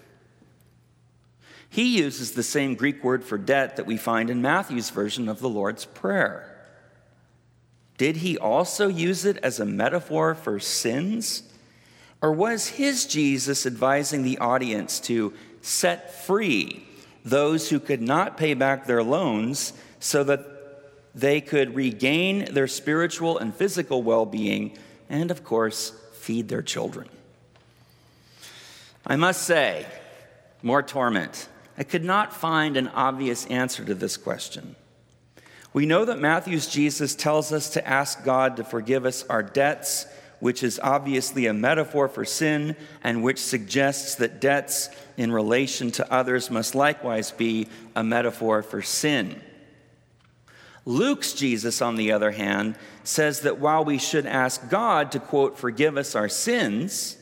He 1.68 1.98
uses 1.98 2.32
the 2.32 2.42
same 2.42 2.74
Greek 2.74 3.04
word 3.04 3.24
for 3.24 3.38
debt 3.38 3.76
that 3.76 3.86
we 3.86 3.96
find 3.96 4.28
in 4.28 4.42
Matthew's 4.42 4.90
version 4.90 5.28
of 5.28 5.38
the 5.38 5.48
Lord's 5.48 5.84
Prayer. 5.84 6.46
Did 7.96 8.16
he 8.16 8.36
also 8.36 8.88
use 8.88 9.24
it 9.24 9.36
as 9.38 9.60
a 9.60 9.64
metaphor 9.64 10.34
for 10.34 10.58
sins? 10.58 11.44
Or 12.20 12.32
was 12.32 12.66
his 12.66 13.06
Jesus 13.06 13.66
advising 13.66 14.22
the 14.22 14.38
audience 14.38 14.98
to 15.00 15.32
set 15.62 16.12
free 16.24 16.84
those 17.24 17.68
who 17.68 17.78
could 17.78 18.02
not 18.02 18.36
pay 18.36 18.54
back 18.54 18.86
their 18.86 19.02
loans 19.02 19.74
so 20.00 20.24
that 20.24 20.44
they 21.14 21.40
could 21.40 21.74
regain 21.74 22.52
their 22.52 22.66
spiritual 22.66 23.38
and 23.38 23.54
physical 23.54 24.02
well 24.02 24.26
being 24.26 24.76
and, 25.10 25.30
of 25.30 25.44
course, 25.44 25.92
feed 26.14 26.48
their 26.48 26.62
children? 26.62 27.10
I 29.06 29.16
must 29.16 29.42
say, 29.42 29.84
more 30.62 30.82
torment 30.82 31.48
I 31.80 31.82
could 31.82 32.04
not 32.04 32.34
find 32.34 32.76
an 32.76 32.88
obvious 32.88 33.46
answer 33.46 33.82
to 33.86 33.94
this 33.94 34.18
question. 34.18 34.76
We 35.72 35.86
know 35.86 36.04
that 36.04 36.18
Matthew's 36.18 36.66
Jesus 36.66 37.14
tells 37.14 37.52
us 37.52 37.70
to 37.70 37.88
ask 37.88 38.22
God 38.22 38.58
to 38.58 38.64
forgive 38.64 39.06
us 39.06 39.24
our 39.30 39.42
debts, 39.42 40.04
which 40.40 40.62
is 40.62 40.78
obviously 40.82 41.46
a 41.46 41.54
metaphor 41.54 42.06
for 42.08 42.26
sin 42.26 42.76
and 43.02 43.22
which 43.22 43.38
suggests 43.38 44.16
that 44.16 44.42
debts 44.42 44.90
in 45.16 45.32
relation 45.32 45.90
to 45.92 46.12
others 46.12 46.50
must 46.50 46.74
likewise 46.74 47.30
be 47.30 47.66
a 47.96 48.04
metaphor 48.04 48.62
for 48.62 48.82
sin. 48.82 49.40
Luke's 50.90 51.34
Jesus, 51.34 51.80
on 51.80 51.94
the 51.94 52.10
other 52.10 52.32
hand, 52.32 52.74
says 53.04 53.42
that 53.42 53.60
while 53.60 53.84
we 53.84 53.96
should 53.96 54.26
ask 54.26 54.68
God 54.68 55.12
to, 55.12 55.20
quote, 55.20 55.56
forgive 55.56 55.96
us 55.96 56.16
our 56.16 56.28
sins, 56.28 57.16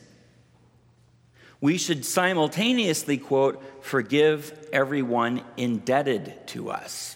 we 1.61 1.77
should 1.77 2.03
simultaneously, 2.03 3.19
quote, 3.19 3.61
forgive 3.85 4.67
everyone 4.73 5.43
indebted 5.55 6.47
to 6.47 6.71
us. 6.71 7.15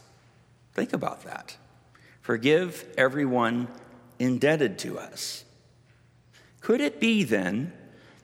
Think 0.74 0.94
about 0.94 1.24
that. 1.24 1.58
Forgive 2.22 2.86
everyone 3.00 3.68
indebted 4.20 4.78
to 4.80 5.00
us. 5.00 5.46
Could 6.62 6.82
it 6.82 7.00
be 7.00 7.24
then 7.24 7.74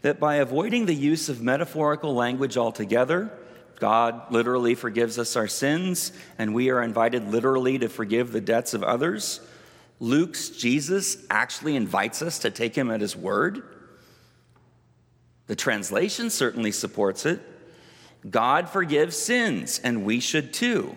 that 0.03 0.19
by 0.19 0.35
avoiding 0.35 0.85
the 0.85 0.93
use 0.93 1.29
of 1.29 1.41
metaphorical 1.41 2.13
language 2.13 2.57
altogether, 2.57 3.31
God 3.79 4.31
literally 4.31 4.75
forgives 4.75 5.17
us 5.17 5.35
our 5.35 5.47
sins, 5.47 6.11
and 6.37 6.53
we 6.53 6.69
are 6.69 6.83
invited 6.83 7.29
literally 7.29 7.79
to 7.79 7.89
forgive 7.89 8.31
the 8.31 8.41
debts 8.41 8.73
of 8.73 8.83
others? 8.83 9.39
Luke's 9.99 10.49
Jesus 10.49 11.25
actually 11.29 11.75
invites 11.75 12.21
us 12.21 12.39
to 12.39 12.51
take 12.51 12.75
him 12.75 12.91
at 12.91 13.01
his 13.01 13.15
word? 13.15 13.63
The 15.47 15.55
translation 15.55 16.29
certainly 16.29 16.71
supports 16.71 17.25
it. 17.25 17.41
God 18.29 18.69
forgives 18.69 19.17
sins, 19.17 19.79
and 19.83 20.05
we 20.05 20.19
should 20.19 20.53
too. 20.53 20.95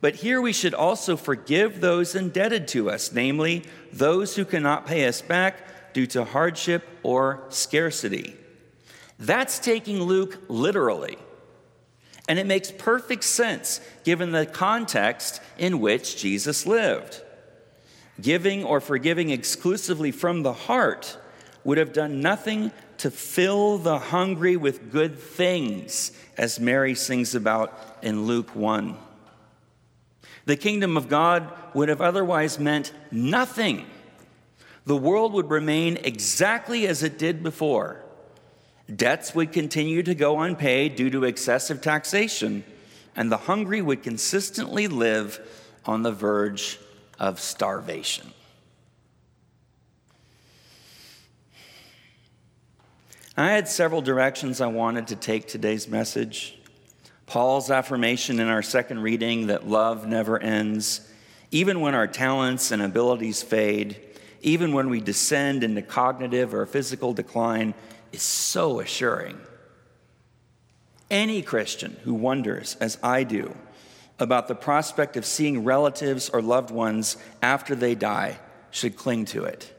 But 0.00 0.16
here 0.16 0.40
we 0.40 0.52
should 0.52 0.74
also 0.74 1.16
forgive 1.16 1.80
those 1.80 2.14
indebted 2.14 2.68
to 2.68 2.90
us, 2.90 3.12
namely 3.12 3.64
those 3.92 4.36
who 4.36 4.44
cannot 4.44 4.86
pay 4.86 5.06
us 5.06 5.22
back 5.22 5.92
due 5.92 6.06
to 6.08 6.24
hardship 6.24 6.86
or 7.02 7.44
scarcity. 7.48 8.36
That's 9.18 9.58
taking 9.58 10.02
Luke 10.02 10.38
literally. 10.48 11.18
And 12.28 12.38
it 12.38 12.46
makes 12.46 12.70
perfect 12.70 13.24
sense 13.24 13.80
given 14.04 14.32
the 14.32 14.46
context 14.46 15.40
in 15.56 15.80
which 15.80 16.18
Jesus 16.18 16.66
lived. 16.66 17.22
Giving 18.20 18.64
or 18.64 18.80
forgiving 18.80 19.30
exclusively 19.30 20.12
from 20.12 20.42
the 20.42 20.52
heart 20.52 21.18
would 21.64 21.78
have 21.78 21.92
done 21.92 22.20
nothing 22.20 22.70
to 22.98 23.10
fill 23.10 23.78
the 23.78 23.98
hungry 23.98 24.56
with 24.56 24.92
good 24.92 25.18
things, 25.18 26.12
as 26.36 26.60
Mary 26.60 26.94
sings 26.94 27.34
about 27.34 27.98
in 28.02 28.24
Luke 28.24 28.54
1. 28.54 28.96
The 30.46 30.56
kingdom 30.56 30.96
of 30.96 31.08
God 31.08 31.52
would 31.74 31.88
have 31.88 32.00
otherwise 32.00 32.58
meant 32.58 32.92
nothing. 33.10 33.86
The 34.84 34.96
world 34.96 35.32
would 35.34 35.50
remain 35.50 35.98
exactly 35.98 36.86
as 36.86 37.02
it 37.02 37.18
did 37.18 37.42
before. 37.42 38.02
Debts 38.94 39.34
would 39.34 39.52
continue 39.52 40.02
to 40.02 40.14
go 40.14 40.40
unpaid 40.40 40.96
due 40.96 41.10
to 41.10 41.24
excessive 41.24 41.80
taxation, 41.80 42.64
and 43.14 43.30
the 43.30 43.36
hungry 43.36 43.82
would 43.82 44.02
consistently 44.02 44.88
live 44.88 45.40
on 45.84 46.02
the 46.02 46.12
verge 46.12 46.78
of 47.18 47.38
starvation. 47.38 48.32
I 53.36 53.50
had 53.50 53.68
several 53.68 54.02
directions 54.02 54.60
I 54.60 54.66
wanted 54.66 55.08
to 55.08 55.16
take 55.16 55.46
today's 55.46 55.86
message. 55.86 56.58
Paul's 57.26 57.70
affirmation 57.70 58.40
in 58.40 58.48
our 58.48 58.62
second 58.62 59.00
reading 59.00 59.48
that 59.48 59.68
love 59.68 60.08
never 60.08 60.38
ends, 60.38 61.08
even 61.50 61.80
when 61.80 61.94
our 61.94 62.08
talents 62.08 62.70
and 62.70 62.82
abilities 62.82 63.42
fade, 63.42 64.00
even 64.40 64.72
when 64.72 64.88
we 64.88 65.00
descend 65.00 65.62
into 65.62 65.82
cognitive 65.82 66.54
or 66.54 66.64
physical 66.66 67.12
decline, 67.12 67.74
is 68.12 68.22
so 68.22 68.80
assuring. 68.80 69.38
Any 71.10 71.42
Christian 71.42 71.96
who 72.04 72.14
wonders, 72.14 72.76
as 72.80 72.98
I 73.02 73.24
do, 73.24 73.56
about 74.18 74.48
the 74.48 74.54
prospect 74.54 75.16
of 75.16 75.24
seeing 75.24 75.64
relatives 75.64 76.28
or 76.28 76.42
loved 76.42 76.70
ones 76.70 77.16
after 77.40 77.74
they 77.74 77.94
die 77.94 78.38
should 78.70 78.96
cling 78.96 79.24
to 79.26 79.44
it. 79.44 79.72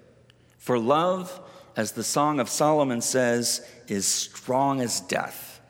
For 0.58 0.80
love, 0.80 1.40
as 1.76 1.92
the 1.92 2.04
Song 2.04 2.40
of 2.40 2.50
Solomon 2.50 3.02
says, 3.02 3.66
is 3.88 4.08
strong 4.08 4.82
as 4.82 5.02
death. 5.02 5.62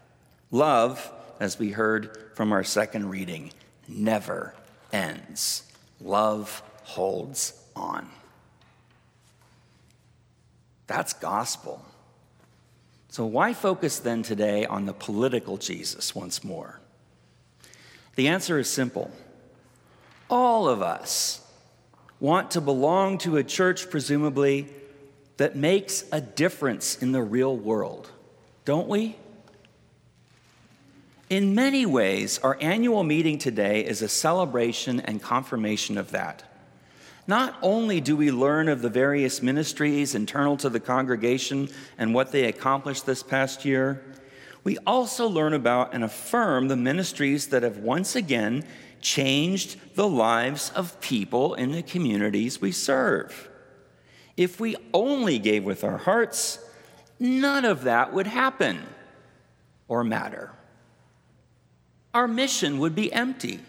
Love, 0.51 1.11
as 1.39 1.59
we 1.59 1.71
heard 1.71 2.31
from 2.35 2.51
our 2.51 2.63
second 2.63 3.09
reading, 3.09 3.51
never 3.87 4.53
ends. 4.91 5.63
Love 5.99 6.63
holds 6.83 7.53
on. 7.75 8.09
That's 10.87 11.13
gospel. 11.13 11.85
So, 13.09 13.25
why 13.25 13.53
focus 13.53 13.99
then 13.99 14.21
today 14.21 14.65
on 14.65 14.85
the 14.85 14.93
political 14.93 15.57
Jesus 15.57 16.13
once 16.13 16.43
more? 16.43 16.79
The 18.15 18.27
answer 18.27 18.59
is 18.59 18.69
simple. 18.69 19.11
All 20.29 20.69
of 20.69 20.83
us 20.83 21.41
want 22.19 22.51
to 22.51 22.61
belong 22.61 23.17
to 23.19 23.37
a 23.37 23.43
church, 23.43 23.89
presumably, 23.89 24.67
that 25.37 25.55
makes 25.55 26.03
a 26.11 26.21
difference 26.21 27.01
in 27.01 27.11
the 27.11 27.23
real 27.23 27.57
world, 27.57 28.11
don't 28.65 28.87
we? 28.87 29.15
In 31.29 31.55
many 31.55 31.85
ways, 31.85 32.39
our 32.39 32.57
annual 32.59 33.03
meeting 33.03 33.37
today 33.37 33.85
is 33.85 34.01
a 34.01 34.09
celebration 34.09 34.99
and 34.99 35.21
confirmation 35.21 35.97
of 35.97 36.11
that. 36.11 36.43
Not 37.29 37.59
only 37.61 38.01
do 38.01 38.17
we 38.17 38.31
learn 38.31 38.69
of 38.69 38.81
the 38.81 38.89
various 38.89 39.43
ministries 39.43 40.15
internal 40.15 40.57
to 40.57 40.67
the 40.67 40.79
congregation 40.79 41.69
and 41.99 42.11
what 42.11 42.31
they 42.31 42.45
accomplished 42.45 43.05
this 43.05 43.21
past 43.21 43.63
year, 43.63 44.03
we 44.63 44.79
also 44.79 45.27
learn 45.27 45.53
about 45.53 45.93
and 45.93 46.03
affirm 46.03 46.69
the 46.69 46.75
ministries 46.75 47.49
that 47.49 47.61
have 47.61 47.77
once 47.77 48.15
again 48.15 48.65
changed 48.99 49.79
the 49.93 50.07
lives 50.07 50.71
of 50.71 50.99
people 51.01 51.53
in 51.53 51.71
the 51.71 51.83
communities 51.83 52.61
we 52.61 52.71
serve. 52.71 53.47
If 54.35 54.59
we 54.59 54.75
only 54.91 55.37
gave 55.37 55.63
with 55.63 55.83
our 55.83 55.99
hearts, 55.99 56.57
none 57.19 57.63
of 57.63 57.83
that 57.83 58.11
would 58.11 58.25
happen 58.25 58.81
or 59.87 60.03
matter 60.03 60.51
our 62.13 62.27
mission 62.27 62.79
would 62.79 62.95
be 62.95 63.13
empty. 63.13 63.59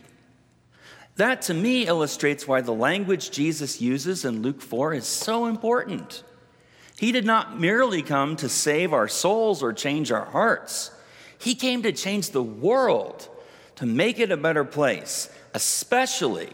That 1.20 1.42
to 1.42 1.54
me 1.54 1.86
illustrates 1.86 2.48
why 2.48 2.62
the 2.62 2.72
language 2.72 3.30
Jesus 3.30 3.78
uses 3.78 4.24
in 4.24 4.40
Luke 4.40 4.62
4 4.62 4.94
is 4.94 5.06
so 5.06 5.44
important. 5.44 6.22
He 6.98 7.12
did 7.12 7.26
not 7.26 7.60
merely 7.60 8.00
come 8.00 8.36
to 8.36 8.48
save 8.48 8.94
our 8.94 9.06
souls 9.06 9.62
or 9.62 9.74
change 9.74 10.10
our 10.10 10.24
hearts, 10.24 10.90
He 11.38 11.54
came 11.54 11.82
to 11.82 11.92
change 11.92 12.30
the 12.30 12.42
world, 12.42 13.28
to 13.76 13.84
make 13.84 14.18
it 14.18 14.32
a 14.32 14.36
better 14.38 14.64
place, 14.64 15.28
especially 15.52 16.48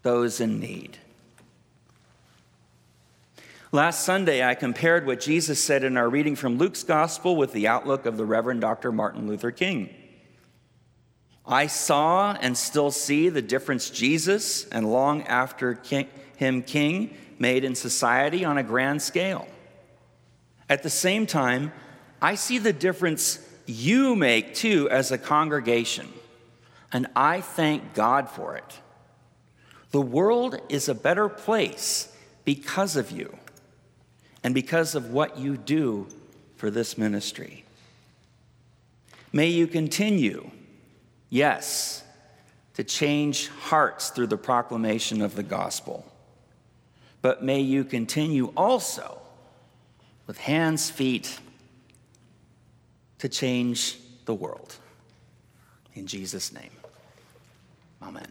those 0.00 0.40
in 0.40 0.58
need. 0.58 0.96
Last 3.70 4.06
Sunday, 4.06 4.42
I 4.42 4.54
compared 4.54 5.04
what 5.04 5.20
Jesus 5.20 5.62
said 5.62 5.84
in 5.84 5.98
our 5.98 6.08
reading 6.08 6.36
from 6.36 6.56
Luke's 6.56 6.84
gospel 6.84 7.36
with 7.36 7.52
the 7.52 7.68
outlook 7.68 8.06
of 8.06 8.16
the 8.16 8.24
Reverend 8.24 8.62
Dr. 8.62 8.92
Martin 8.92 9.28
Luther 9.28 9.50
King. 9.50 9.94
I 11.44 11.66
saw 11.66 12.36
and 12.40 12.56
still 12.56 12.90
see 12.90 13.28
the 13.28 13.42
difference 13.42 13.90
Jesus 13.90 14.66
and 14.68 14.90
long 14.90 15.22
after 15.24 15.74
king, 15.74 16.06
him 16.36 16.62
king 16.62 17.16
made 17.38 17.64
in 17.64 17.74
society 17.74 18.44
on 18.44 18.58
a 18.58 18.62
grand 18.62 19.02
scale. 19.02 19.48
At 20.68 20.84
the 20.84 20.90
same 20.90 21.26
time, 21.26 21.72
I 22.20 22.36
see 22.36 22.58
the 22.58 22.72
difference 22.72 23.40
you 23.66 24.14
make 24.14 24.54
too 24.54 24.88
as 24.90 25.10
a 25.10 25.18
congregation, 25.18 26.08
and 26.92 27.08
I 27.16 27.40
thank 27.40 27.94
God 27.94 28.28
for 28.28 28.56
it. 28.56 28.80
The 29.90 30.00
world 30.00 30.56
is 30.68 30.88
a 30.88 30.94
better 30.94 31.28
place 31.28 32.16
because 32.44 32.94
of 32.96 33.10
you 33.10 33.36
and 34.44 34.54
because 34.54 34.94
of 34.94 35.10
what 35.10 35.36
you 35.38 35.56
do 35.56 36.06
for 36.56 36.70
this 36.70 36.96
ministry. 36.96 37.64
May 39.32 39.48
you 39.48 39.66
continue 39.66 40.51
Yes, 41.32 42.04
to 42.74 42.84
change 42.84 43.48
hearts 43.48 44.10
through 44.10 44.26
the 44.26 44.36
proclamation 44.36 45.22
of 45.22 45.34
the 45.34 45.42
gospel. 45.42 46.04
But 47.22 47.42
may 47.42 47.60
you 47.60 47.84
continue 47.84 48.52
also 48.54 49.18
with 50.26 50.36
hands, 50.36 50.90
feet, 50.90 51.38
to 53.16 53.30
change 53.30 53.96
the 54.26 54.34
world. 54.34 54.76
In 55.94 56.06
Jesus' 56.06 56.52
name, 56.52 56.70
amen. 58.02 58.28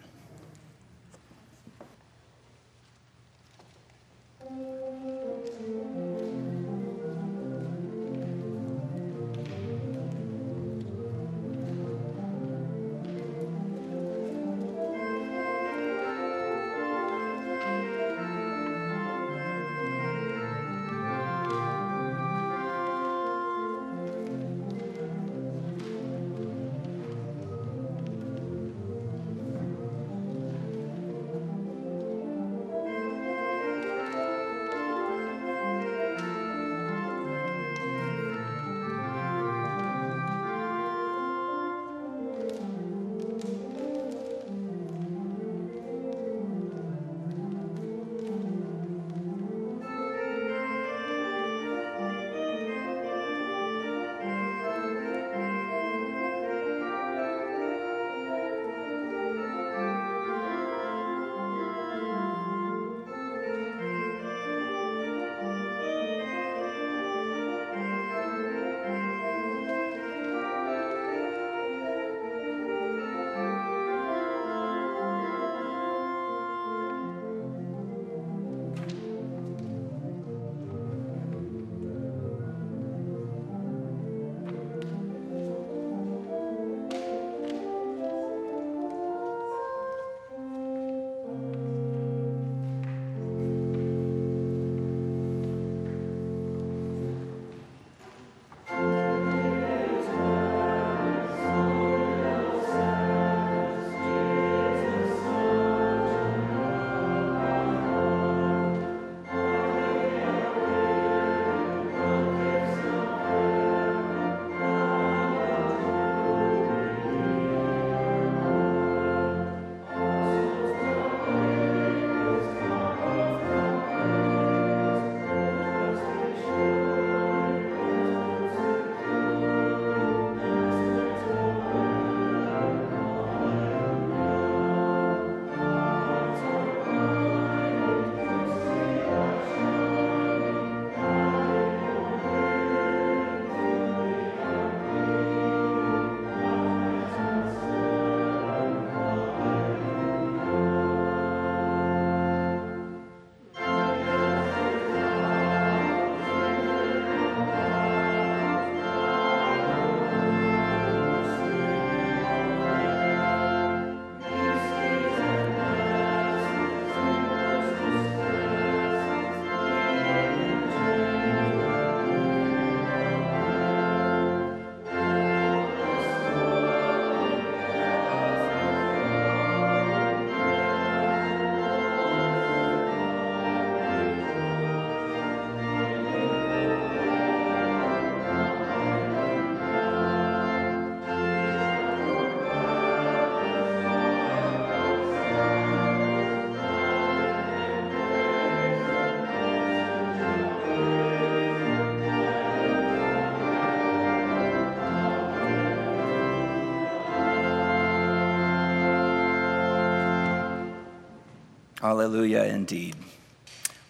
Alleluia, 211.84 212.44
indeed. 212.44 212.96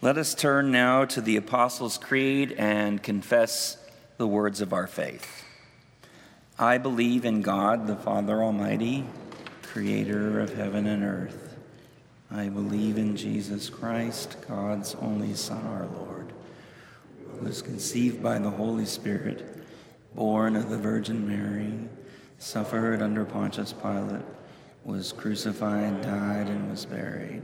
Let 0.02 0.18
us 0.18 0.34
turn 0.34 0.72
now 0.72 1.04
to 1.04 1.20
the 1.20 1.36
Apostles' 1.36 1.98
Creed 1.98 2.54
and 2.54 3.04
confess 3.04 3.76
the 4.16 4.28
words 4.28 4.62
of 4.62 4.72
our 4.72 4.88
faith. 4.88 5.44
I 6.58 6.78
believe 6.78 7.26
in 7.26 7.42
God, 7.42 7.88
the 7.88 7.98
Father 7.98 8.42
Almighty, 8.42 9.06
creator 9.62 10.40
of 10.40 10.56
heaven 10.56 10.88
and 10.88 11.04
earth. 11.04 11.58
I 12.32 12.48
believe 12.48 12.98
in 12.98 13.18
Jesus 13.18 13.70
Christ, 13.70 14.38
God's 14.48 14.96
only 14.96 15.34
Son, 15.34 15.68
our 15.68 15.88
Lord, 15.88 16.32
who 17.28 17.46
was 17.46 17.62
conceived 17.62 18.24
by 18.24 18.40
the 18.40 18.52
Holy 18.52 18.86
Spirit, 18.86 19.66
born 20.16 20.56
of 20.56 20.70
the 20.70 20.78
Virgin 20.78 21.28
Mary, 21.28 21.78
suffered 22.40 23.02
under 23.02 23.26
Pontius 23.26 23.74
Pilate, 23.74 24.24
was 24.86 25.12
crucified, 25.12 26.02
died, 26.02 26.48
and 26.48 26.72
was 26.72 26.86
buried 26.86 27.44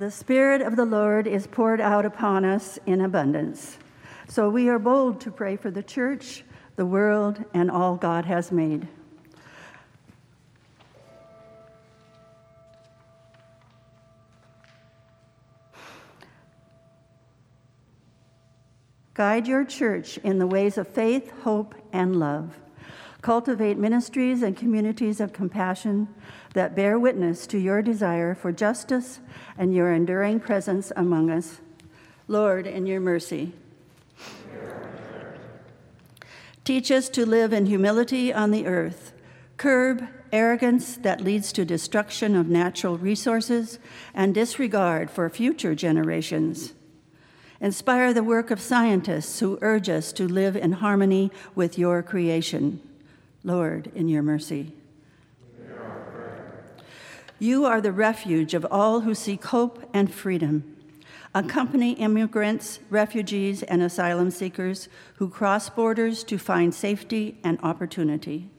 The 0.00 0.10
Spirit 0.10 0.62
of 0.62 0.76
the 0.76 0.86
Lord 0.86 1.26
is 1.26 1.46
poured 1.46 1.78
out 1.78 2.06
upon 2.06 2.42
us 2.42 2.78
in 2.86 3.02
abundance. 3.02 3.76
So 4.28 4.48
we 4.48 4.70
are 4.70 4.78
bold 4.78 5.20
to 5.20 5.30
pray 5.30 5.56
for 5.56 5.70
the 5.70 5.82
church, 5.82 6.42
the 6.76 6.86
world, 6.86 7.44
and 7.52 7.70
all 7.70 7.96
God 7.96 8.24
has 8.24 8.50
made. 8.50 8.88
Guide 19.12 19.46
your 19.46 19.66
church 19.66 20.16
in 20.24 20.38
the 20.38 20.46
ways 20.46 20.78
of 20.78 20.88
faith, 20.88 21.30
hope, 21.42 21.74
and 21.92 22.18
love. 22.18 22.56
Cultivate 23.22 23.76
ministries 23.76 24.42
and 24.42 24.56
communities 24.56 25.20
of 25.20 25.32
compassion 25.32 26.08
that 26.54 26.74
bear 26.74 26.98
witness 26.98 27.46
to 27.48 27.58
your 27.58 27.82
desire 27.82 28.34
for 28.34 28.50
justice 28.50 29.20
and 29.58 29.74
your 29.74 29.92
enduring 29.92 30.40
presence 30.40 30.90
among 30.96 31.30
us. 31.30 31.60
Lord, 32.28 32.66
in 32.66 32.86
your 32.86 33.00
mercy. 33.00 33.52
Teach 36.64 36.90
us 36.90 37.08
to 37.10 37.26
live 37.26 37.52
in 37.52 37.66
humility 37.66 38.32
on 38.32 38.52
the 38.52 38.66
earth, 38.66 39.12
curb 39.56 40.06
arrogance 40.32 40.96
that 40.98 41.20
leads 41.20 41.52
to 41.52 41.64
destruction 41.64 42.36
of 42.36 42.48
natural 42.48 42.96
resources 42.96 43.78
and 44.14 44.34
disregard 44.34 45.10
for 45.10 45.28
future 45.28 45.74
generations. 45.74 46.72
Inspire 47.60 48.14
the 48.14 48.22
work 48.22 48.50
of 48.50 48.60
scientists 48.60 49.40
who 49.40 49.58
urge 49.60 49.88
us 49.88 50.12
to 50.12 50.26
live 50.26 50.56
in 50.56 50.72
harmony 50.72 51.30
with 51.54 51.78
your 51.78 52.02
creation. 52.02 52.80
Lord, 53.42 53.90
in 53.94 54.08
your 54.08 54.22
mercy. 54.22 54.72
You 57.38 57.64
are 57.64 57.80
the 57.80 57.92
refuge 57.92 58.52
of 58.52 58.66
all 58.70 59.00
who 59.00 59.14
seek 59.14 59.46
hope 59.46 59.88
and 59.94 60.12
freedom. 60.12 60.76
Accompany 61.34 61.92
immigrants, 61.92 62.80
refugees, 62.90 63.62
and 63.62 63.80
asylum 63.80 64.30
seekers 64.30 64.88
who 65.14 65.30
cross 65.30 65.70
borders 65.70 66.22
to 66.24 66.36
find 66.36 66.74
safety 66.74 67.38
and 67.42 67.58
opportunity. 67.62 68.50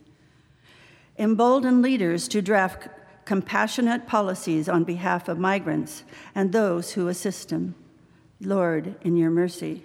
Embolden 1.20 1.84
leaders 1.84 2.28
to 2.30 2.42
draft 2.42 2.88
compassionate 3.26 4.08
policies 4.08 4.68
on 4.68 4.84
behalf 4.84 5.28
of 5.28 5.38
migrants 5.38 6.04
and 6.34 6.52
those 6.52 6.94
who 6.94 7.08
assist 7.08 7.50
them. 7.50 7.76
Lord, 8.40 8.96
in 9.02 9.16
your 9.16 9.30
mercy. 9.30 9.84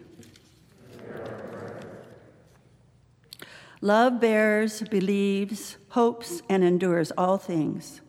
Love 3.86 4.18
bears, 4.20 4.82
believes, 4.90 5.76
hopes, 5.90 6.42
and 6.48 6.64
endures 6.64 7.12
all 7.16 7.38
things. 7.38 8.00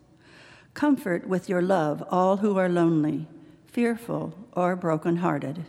Comfort 0.74 1.28
with 1.28 1.48
your 1.48 1.62
love 1.62 2.04
all 2.10 2.38
who 2.38 2.58
are 2.58 2.68
lonely, 2.68 3.28
fearful, 3.68 4.34
or 4.54 4.76
brokenhearted. 4.76 5.66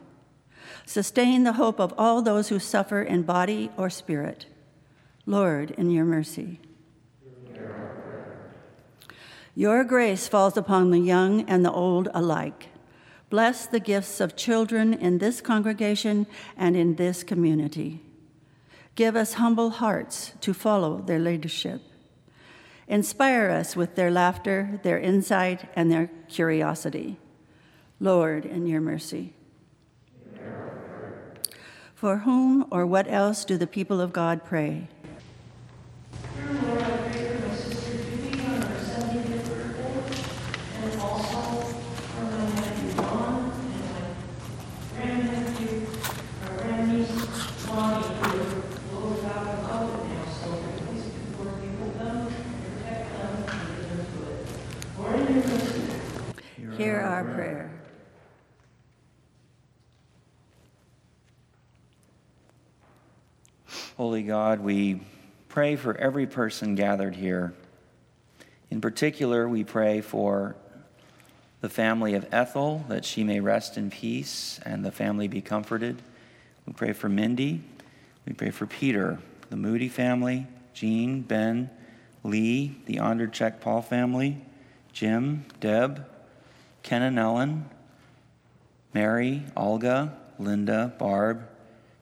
Sustain 0.86 1.44
the 1.44 1.52
hope 1.60 1.78
of 1.78 1.92
all 1.98 2.22
those 2.22 2.48
who 2.48 2.58
suffer 2.58 3.02
in 3.02 3.20
body 3.20 3.70
or 3.76 3.90
spirit. 3.90 4.46
Lord, 5.26 5.72
in 5.72 5.90
your 5.90 6.06
mercy. 6.06 6.58
Your 9.54 9.84
grace 9.84 10.26
falls 10.26 10.56
upon 10.56 10.90
the 10.90 11.00
young 11.00 11.42
and 11.42 11.62
the 11.62 11.72
old 11.72 12.08
alike. 12.14 12.68
Bless 13.28 13.66
the 13.66 13.78
gifts 13.78 14.22
of 14.22 14.36
children 14.36 14.94
in 14.94 15.18
this 15.18 15.42
congregation 15.42 16.26
and 16.56 16.78
in 16.78 16.96
this 16.96 17.22
community. 17.22 18.00
Give 18.98 19.14
us 19.14 19.34
humble 19.34 19.70
hearts 19.70 20.32
to 20.40 20.52
follow 20.52 21.00
their 21.00 21.20
leadership. 21.20 21.80
Inspire 22.88 23.48
us 23.48 23.76
with 23.76 23.94
their 23.94 24.10
laughter, 24.10 24.80
their 24.82 24.98
insight, 24.98 25.68
and 25.76 25.88
their 25.88 26.10
curiosity. 26.26 27.16
Lord, 28.00 28.44
in 28.44 28.66
your 28.66 28.80
mercy. 28.80 29.34
For 31.94 32.16
whom 32.18 32.66
or 32.72 32.84
what 32.86 33.06
else 33.08 33.44
do 33.44 33.56
the 33.56 33.68
people 33.68 34.00
of 34.00 34.12
God 34.12 34.44
pray? 34.44 34.88
God, 64.28 64.60
we 64.60 65.00
pray 65.48 65.76
for 65.76 65.96
every 65.96 66.26
person 66.26 66.74
gathered 66.74 67.16
here. 67.16 67.54
In 68.70 68.82
particular, 68.82 69.48
we 69.48 69.64
pray 69.64 70.02
for 70.02 70.54
the 71.62 71.70
family 71.70 72.12
of 72.12 72.26
Ethel, 72.30 72.84
that 72.90 73.06
she 73.06 73.24
may 73.24 73.40
rest 73.40 73.78
in 73.78 73.88
peace 73.88 74.60
and 74.66 74.84
the 74.84 74.92
family 74.92 75.28
be 75.28 75.40
comforted. 75.40 76.02
We 76.66 76.74
pray 76.74 76.92
for 76.92 77.08
Mindy. 77.08 77.62
We 78.26 78.34
pray 78.34 78.50
for 78.50 78.66
Peter, 78.66 79.18
the 79.48 79.56
Moody 79.56 79.88
family, 79.88 80.46
Jean, 80.74 81.22
Ben, 81.22 81.70
Lee, 82.22 82.76
the 82.84 82.96
Ondercheck 82.96 83.62
Paul 83.62 83.80
family, 83.80 84.36
Jim, 84.92 85.46
Deb, 85.58 86.04
Ken 86.82 87.00
and 87.00 87.18
Ellen, 87.18 87.64
Mary, 88.92 89.44
Olga, 89.56 90.12
Linda, 90.38 90.92
Barb, 90.98 91.48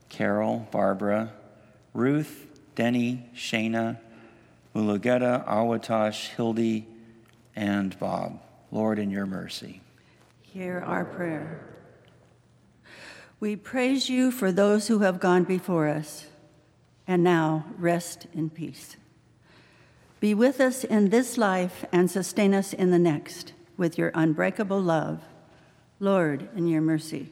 Carol, 0.08 0.66
Barbara, 0.72 1.30
Ruth, 1.96 2.46
Denny, 2.74 3.24
Shana, 3.34 3.98
Mulugeta, 4.74 5.46
Awatash, 5.48 6.28
Hildy, 6.36 6.86
and 7.56 7.98
Bob. 7.98 8.38
Lord, 8.70 8.98
in 8.98 9.10
your 9.10 9.24
mercy. 9.24 9.80
Hear 10.42 10.84
our 10.86 11.06
prayer. 11.06 11.64
We 13.40 13.56
praise 13.56 14.10
you 14.10 14.30
for 14.30 14.52
those 14.52 14.88
who 14.88 14.98
have 14.98 15.20
gone 15.20 15.44
before 15.44 15.88
us, 15.88 16.26
and 17.08 17.24
now 17.24 17.64
rest 17.78 18.26
in 18.34 18.50
peace. 18.50 18.96
Be 20.20 20.34
with 20.34 20.60
us 20.60 20.84
in 20.84 21.08
this 21.08 21.38
life 21.38 21.86
and 21.92 22.10
sustain 22.10 22.52
us 22.52 22.74
in 22.74 22.90
the 22.90 22.98
next 22.98 23.54
with 23.78 23.96
your 23.96 24.10
unbreakable 24.14 24.80
love. 24.80 25.22
Lord, 25.98 26.50
in 26.54 26.66
your 26.66 26.82
mercy. 26.82 27.30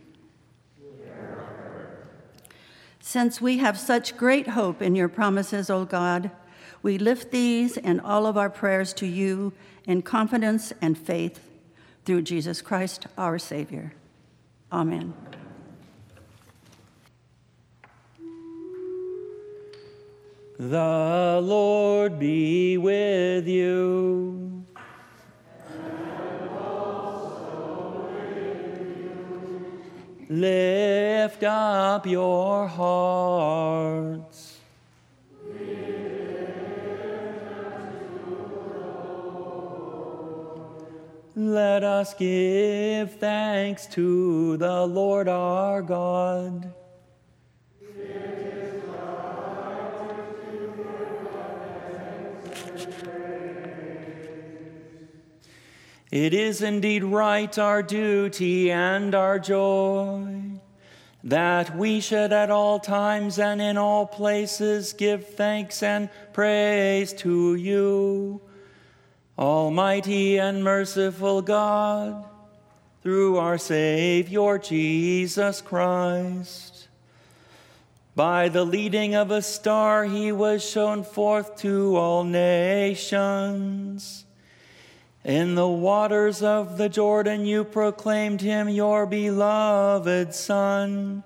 Since 3.07 3.39
we 3.39 3.59
have 3.59 3.79
such 3.79 4.17
great 4.17 4.49
hope 4.49 4.81
in 4.81 4.97
your 4.97 5.11
promises, 5.11 5.69
O 5.69 5.85
God, 5.85 6.31
we 6.83 6.97
lift 6.97 7.33
these 7.33 7.77
and 7.77 8.01
all 8.01 8.25
of 8.25 8.39
our 8.39 8.49
prayers 8.49 8.95
to 8.95 9.07
you 9.07 9.53
in 9.87 10.01
confidence 10.01 10.73
and 10.81 10.97
faith 10.97 11.39
through 12.07 12.23
Jesus 12.23 12.63
Christ, 12.63 13.07
our 13.19 13.39
Savior. 13.39 13.93
Amen. 14.73 15.13
The 20.59 21.41
Lord 21.43 22.19
be 22.19 22.79
with 22.79 23.47
you. 23.47 24.65
Up 31.45 32.07
your 32.07 32.67
hearts. 32.67 34.59
Let 41.37 41.85
us 41.85 42.15
give 42.15 43.17
thanks 43.17 43.87
to 43.89 44.57
the 44.57 44.87
Lord 44.87 45.29
our 45.29 45.83
God. 45.83 46.73
It 56.11 56.33
is 56.33 56.63
indeed 56.63 57.03
right, 57.03 57.59
our 57.59 57.83
duty 57.83 58.71
and 58.71 59.17
our 59.17 59.41
joy, 59.41 60.44
that 61.25 61.75
we 61.75 62.01
should 62.01 62.35
at 62.35 62.51
all 62.51 62.79
times 62.79 63.39
and 63.39 63.61
in 63.61 63.79
all 63.79 64.07
places 64.07 64.93
give 64.93 65.27
thanks 65.27 65.83
and 65.83 66.11
praise 66.35 67.15
to 67.15 67.55
you, 67.55 68.43
Almighty 69.39 70.37
and 70.37 70.63
merciful 70.63 71.41
God, 71.41 72.27
through 73.03 73.39
our 73.39 73.57
Savior 73.57 74.59
Jesus 74.59 75.63
Christ. 75.63 76.89
By 78.15 78.51
the 78.51 78.65
leading 78.65 79.15
of 79.15 79.31
a 79.31 79.41
star, 79.41 80.05
he 80.05 80.31
was 80.31 80.63
shown 80.63 81.05
forth 81.05 81.57
to 81.63 81.97
all 81.97 82.23
nations. 82.23 84.24
In 85.25 85.55
the 85.55 85.69
waters 85.69 86.43
of 86.43 86.77
the 86.77 86.91
Jordan, 86.91 87.47
you 87.47 87.65
proclaimed 87.65 88.43
him 88.43 88.69
your 88.69 89.07
beloved 89.07 90.35
Son. 90.35 91.25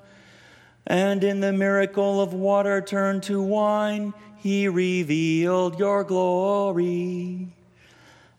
And 0.87 1.25
in 1.25 1.41
the 1.41 1.53
miracle 1.53 2.21
of 2.21 2.33
water 2.33 2.81
turned 2.81 3.25
to 3.25 3.43
wine, 3.43 4.15
he 4.37 4.69
revealed 4.69 5.81
your 5.81 6.05
glory. 6.05 7.49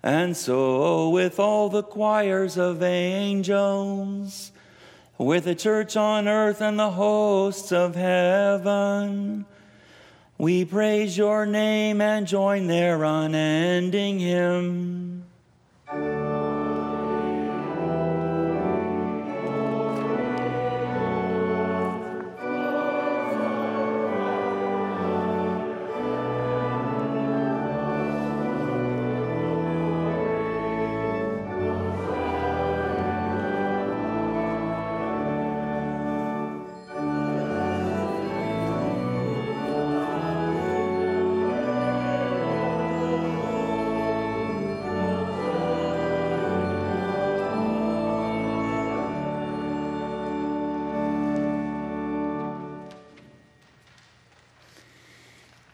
And 0.02 0.36
so, 0.38 1.10
with 1.10 1.42
all 1.42 1.68
the 1.68 1.84
choirs 1.84 2.58
of 2.58 2.82
angels, 2.82 4.54
with 5.18 5.44
the 5.44 5.56
church 5.56 5.98
on 5.98 6.30
earth 6.30 6.62
and 6.62 6.80
the 6.80 6.92
hosts 6.92 7.74
of 7.74 7.96
heaven, 7.96 9.46
we 10.38 10.64
praise 10.64 11.18
your 11.18 11.46
name 11.46 12.00
and 12.00 12.26
join 12.26 12.68
their 12.68 13.04
unending 13.04 14.20
hymn. 14.20 15.09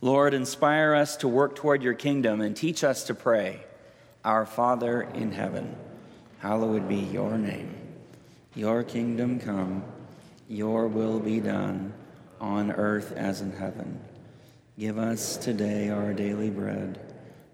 Lord, 0.00 0.32
inspire 0.32 0.94
us 0.94 1.16
to 1.16 1.28
work 1.28 1.56
toward 1.56 1.82
your 1.82 1.94
kingdom 1.94 2.40
and 2.40 2.56
teach 2.56 2.84
us 2.84 3.04
to 3.04 3.14
pray. 3.14 3.64
Our 4.24 4.46
Father 4.46 5.02
in 5.02 5.32
heaven, 5.32 5.76
hallowed 6.38 6.88
be 6.88 6.96
your 6.96 7.36
name. 7.36 7.74
Your 8.54 8.84
kingdom 8.84 9.40
come, 9.40 9.82
your 10.48 10.86
will 10.86 11.18
be 11.18 11.40
done, 11.40 11.92
on 12.40 12.70
earth 12.70 13.12
as 13.12 13.40
in 13.40 13.50
heaven. 13.50 14.00
Give 14.78 14.98
us 14.98 15.36
today 15.36 15.90
our 15.90 16.12
daily 16.12 16.50
bread, 16.50 17.00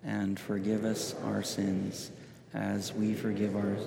and 0.03 0.39
forgive 0.39 0.85
us 0.85 1.15
our 1.25 1.43
sins 1.43 2.11
as 2.53 2.93
we 2.93 3.15
forgive 3.15 3.57
our 3.57 3.79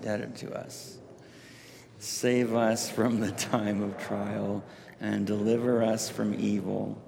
debtor 0.00 0.32
to 0.38 0.52
us. 0.58 0.98
Save 2.00 2.56
us 2.56 2.90
from 2.90 3.20
the 3.20 3.30
time 3.30 3.80
of 3.80 3.96
trial 3.98 4.64
and 5.00 5.24
deliver 5.24 5.84
us 5.84 6.08
from 6.10 6.34
evil. 6.34 7.00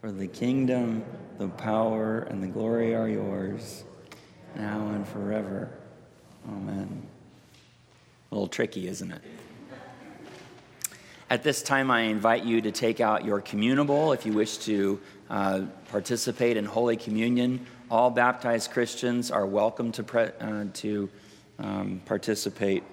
For 0.00 0.12
the 0.12 0.28
kingdom, 0.28 1.04
the 1.38 1.48
power, 1.48 2.20
and 2.20 2.40
the 2.40 2.46
glory 2.46 2.94
are 2.94 3.08
yours, 3.08 3.82
now 4.54 4.90
and 4.90 5.06
forever. 5.06 5.70
Amen. 6.48 7.02
A 8.30 8.34
little 8.34 8.46
tricky, 8.46 8.86
isn't 8.86 9.10
it? 9.10 9.20
At 11.30 11.42
this 11.42 11.62
time, 11.62 11.90
I 11.90 12.02
invite 12.02 12.44
you 12.44 12.60
to 12.60 12.70
take 12.70 13.00
out 13.00 13.24
your 13.24 13.42
communable 13.42 14.14
if 14.14 14.24
you 14.24 14.32
wish 14.32 14.58
to 14.58 15.00
uh, 15.28 15.62
participate 15.90 16.56
in 16.56 16.64
Holy 16.64 16.96
Communion. 16.96 17.66
All 17.90 18.10
baptized 18.10 18.70
Christians 18.70 19.32
are 19.32 19.46
welcome 19.46 19.90
to, 19.92 20.04
pre- 20.04 20.30
uh, 20.40 20.66
to 20.74 21.10
um, 21.58 22.02
participate. 22.06 22.84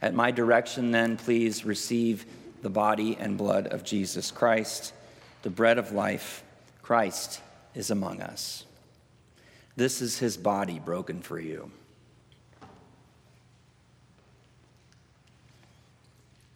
At 0.00 0.14
my 0.14 0.30
direction, 0.30 0.92
then, 0.92 1.16
please 1.16 1.64
receive 1.64 2.26
the 2.62 2.70
body 2.70 3.16
and 3.18 3.36
blood 3.36 3.66
of 3.66 3.82
Jesus 3.82 4.30
Christ 4.30 4.92
the 5.42 5.50
bread 5.50 5.78
of 5.78 5.92
life, 5.92 6.42
Christ, 6.82 7.40
is 7.74 7.90
among 7.90 8.20
us. 8.20 8.64
This 9.76 10.02
is 10.02 10.18
his 10.18 10.36
body 10.36 10.78
broken 10.78 11.22
for 11.22 11.38
you. 11.38 11.70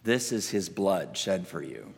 This 0.03 0.33
is 0.33 0.49
his 0.49 0.67
blood 0.67 1.15
shed 1.15 1.47
for 1.47 1.61
you. 1.61 1.93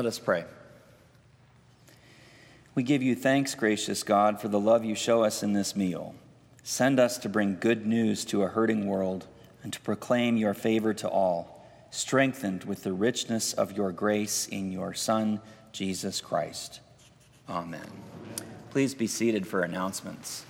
Let 0.00 0.06
us 0.06 0.18
pray. 0.18 0.46
We 2.74 2.82
give 2.82 3.02
you 3.02 3.14
thanks, 3.14 3.54
gracious 3.54 4.02
God, 4.02 4.40
for 4.40 4.48
the 4.48 4.58
love 4.58 4.82
you 4.82 4.94
show 4.94 5.24
us 5.24 5.42
in 5.42 5.52
this 5.52 5.76
meal. 5.76 6.14
Send 6.62 6.98
us 6.98 7.18
to 7.18 7.28
bring 7.28 7.58
good 7.60 7.86
news 7.86 8.24
to 8.24 8.42
a 8.42 8.48
hurting 8.48 8.86
world 8.86 9.26
and 9.62 9.74
to 9.74 9.80
proclaim 9.82 10.38
your 10.38 10.54
favor 10.54 10.94
to 10.94 11.06
all, 11.06 11.66
strengthened 11.90 12.64
with 12.64 12.82
the 12.82 12.94
richness 12.94 13.52
of 13.52 13.72
your 13.76 13.92
grace 13.92 14.48
in 14.48 14.72
your 14.72 14.94
Son, 14.94 15.42
Jesus 15.70 16.22
Christ. 16.22 16.80
Amen. 17.46 17.92
Please 18.70 18.94
be 18.94 19.06
seated 19.06 19.46
for 19.46 19.60
announcements. 19.60 20.46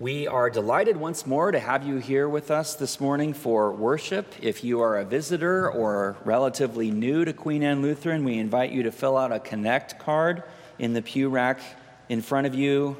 We 0.00 0.26
are 0.26 0.48
delighted 0.48 0.96
once 0.96 1.26
more 1.26 1.52
to 1.52 1.58
have 1.58 1.86
you 1.86 1.98
here 1.98 2.26
with 2.26 2.50
us 2.50 2.74
this 2.74 3.00
morning 3.00 3.34
for 3.34 3.70
worship. 3.70 4.32
If 4.40 4.64
you 4.64 4.80
are 4.80 4.96
a 4.96 5.04
visitor 5.04 5.70
or 5.70 6.16
relatively 6.24 6.90
new 6.90 7.26
to 7.26 7.34
Queen 7.34 7.62
Anne 7.62 7.82
Lutheran, 7.82 8.24
we 8.24 8.38
invite 8.38 8.72
you 8.72 8.84
to 8.84 8.92
fill 8.92 9.18
out 9.18 9.30
a 9.30 9.38
Connect 9.38 9.98
card 9.98 10.42
in 10.78 10.94
the 10.94 11.02
pew 11.02 11.28
rack 11.28 11.60
in 12.08 12.22
front 12.22 12.46
of 12.46 12.54
you. 12.54 12.96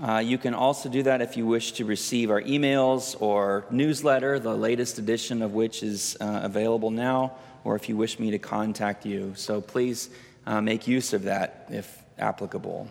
Uh, 0.00 0.18
you 0.18 0.38
can 0.38 0.54
also 0.54 0.88
do 0.88 1.02
that 1.02 1.20
if 1.20 1.36
you 1.36 1.46
wish 1.46 1.72
to 1.72 1.84
receive 1.84 2.30
our 2.30 2.42
emails 2.42 3.20
or 3.20 3.64
newsletter, 3.72 4.38
the 4.38 4.54
latest 4.54 5.00
edition 5.00 5.42
of 5.42 5.52
which 5.52 5.82
is 5.82 6.16
uh, 6.20 6.42
available 6.44 6.92
now, 6.92 7.32
or 7.64 7.74
if 7.74 7.88
you 7.88 7.96
wish 7.96 8.20
me 8.20 8.30
to 8.30 8.38
contact 8.38 9.04
you. 9.04 9.32
So 9.34 9.60
please 9.60 10.10
uh, 10.46 10.60
make 10.60 10.86
use 10.86 11.12
of 11.12 11.24
that 11.24 11.66
if 11.72 12.04
applicable. 12.20 12.88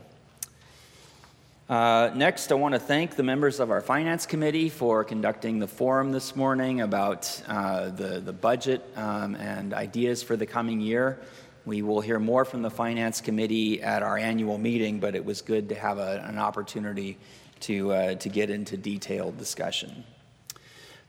Uh, 1.73 2.11
next, 2.13 2.51
I 2.51 2.55
want 2.55 2.75
to 2.75 2.79
thank 2.79 3.15
the 3.15 3.23
members 3.23 3.59
of 3.59 3.71
our 3.71 3.81
Finance 3.81 4.27
Committee 4.27 4.69
for 4.69 5.03
conducting 5.03 5.57
the 5.57 5.67
forum 5.67 6.11
this 6.11 6.35
morning 6.35 6.81
about 6.81 7.41
uh, 7.47 7.89
the, 7.89 8.19
the 8.19 8.31
budget 8.31 8.87
um, 8.95 9.33
and 9.33 9.73
ideas 9.73 10.21
for 10.21 10.35
the 10.35 10.45
coming 10.45 10.79
year. 10.79 11.19
We 11.65 11.81
will 11.81 11.99
hear 11.99 12.19
more 12.19 12.45
from 12.45 12.61
the 12.61 12.69
Finance 12.69 13.21
Committee 13.21 13.81
at 13.81 14.03
our 14.03 14.19
annual 14.19 14.59
meeting, 14.59 14.99
but 14.99 15.15
it 15.15 15.25
was 15.25 15.41
good 15.41 15.69
to 15.69 15.73
have 15.73 15.97
a, 15.97 16.23
an 16.27 16.37
opportunity 16.37 17.17
to, 17.61 17.91
uh, 17.91 18.15
to 18.17 18.29
get 18.29 18.51
into 18.51 18.77
detailed 18.77 19.39
discussion. 19.39 20.03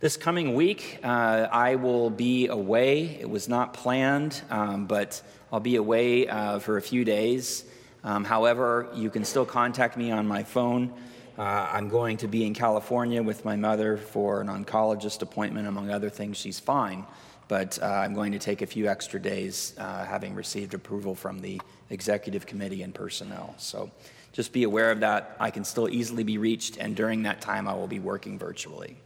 This 0.01 0.17
coming 0.17 0.55
week, 0.55 0.99
uh, 1.05 1.47
I 1.53 1.75
will 1.75 2.09
be 2.09 2.47
away. 2.47 3.19
It 3.21 3.29
was 3.29 3.51
not 3.51 3.75
planned, 3.75 4.41
um, 4.49 4.87
but 4.87 5.21
I'll 5.53 5.61
be 5.61 5.77
away 5.77 6.27
uh, 6.27 6.59
for 6.59 6.79
a 6.79 6.83
few 6.83 7.05
days. 7.05 7.67
Um, 8.05 8.23
however, 8.23 8.89
you 8.95 9.09
can 9.09 9.25
still 9.25 9.47
contact 9.47 9.97
me 9.97 10.11
on 10.11 10.29
my 10.29 10.43
phone. 10.43 10.93
Uh, 11.37 11.69
I'm 11.73 11.89
going 11.89 12.19
to 12.19 12.29
be 12.29 12.45
in 12.47 12.55
California 12.55 13.23
with 13.23 13.45
my 13.45 13.57
mother 13.57 13.97
for 13.97 14.43
an 14.43 14.49
oncologist 14.49 15.23
appointment, 15.23 15.67
among 15.67 15.91
other 15.91 16.11
things. 16.11 16.37
She's 16.37 16.61
fine, 16.61 17.07
but 17.49 17.79
uh, 17.83 17.87
I'm 17.87 18.15
going 18.15 18.33
to 18.33 18.39
take 18.39 18.63
a 18.63 18.67
few 18.67 18.89
extra 18.89 19.19
days 19.19 19.75
uh, 19.79 20.05
having 20.05 20.35
received 20.35 20.75
approval 20.75 21.15
from 21.15 21.41
the 21.41 21.61
executive 21.91 22.47
committee 22.47 22.83
and 22.83 22.95
personnel. 22.95 23.55
So 23.57 23.91
just 24.33 24.53
be 24.53 24.65
aware 24.65 24.91
of 24.91 25.01
that. 25.01 25.37
I 25.41 25.51
can 25.51 25.65
still 25.65 25.89
easily 25.89 26.25
be 26.25 26.39
reached, 26.39 26.77
and 26.77 26.95
during 26.95 27.23
that 27.23 27.41
time, 27.41 27.67
I 27.67 27.75
will 27.75 27.89
be 27.89 28.01
working 28.01 28.39
virtually. 28.39 28.97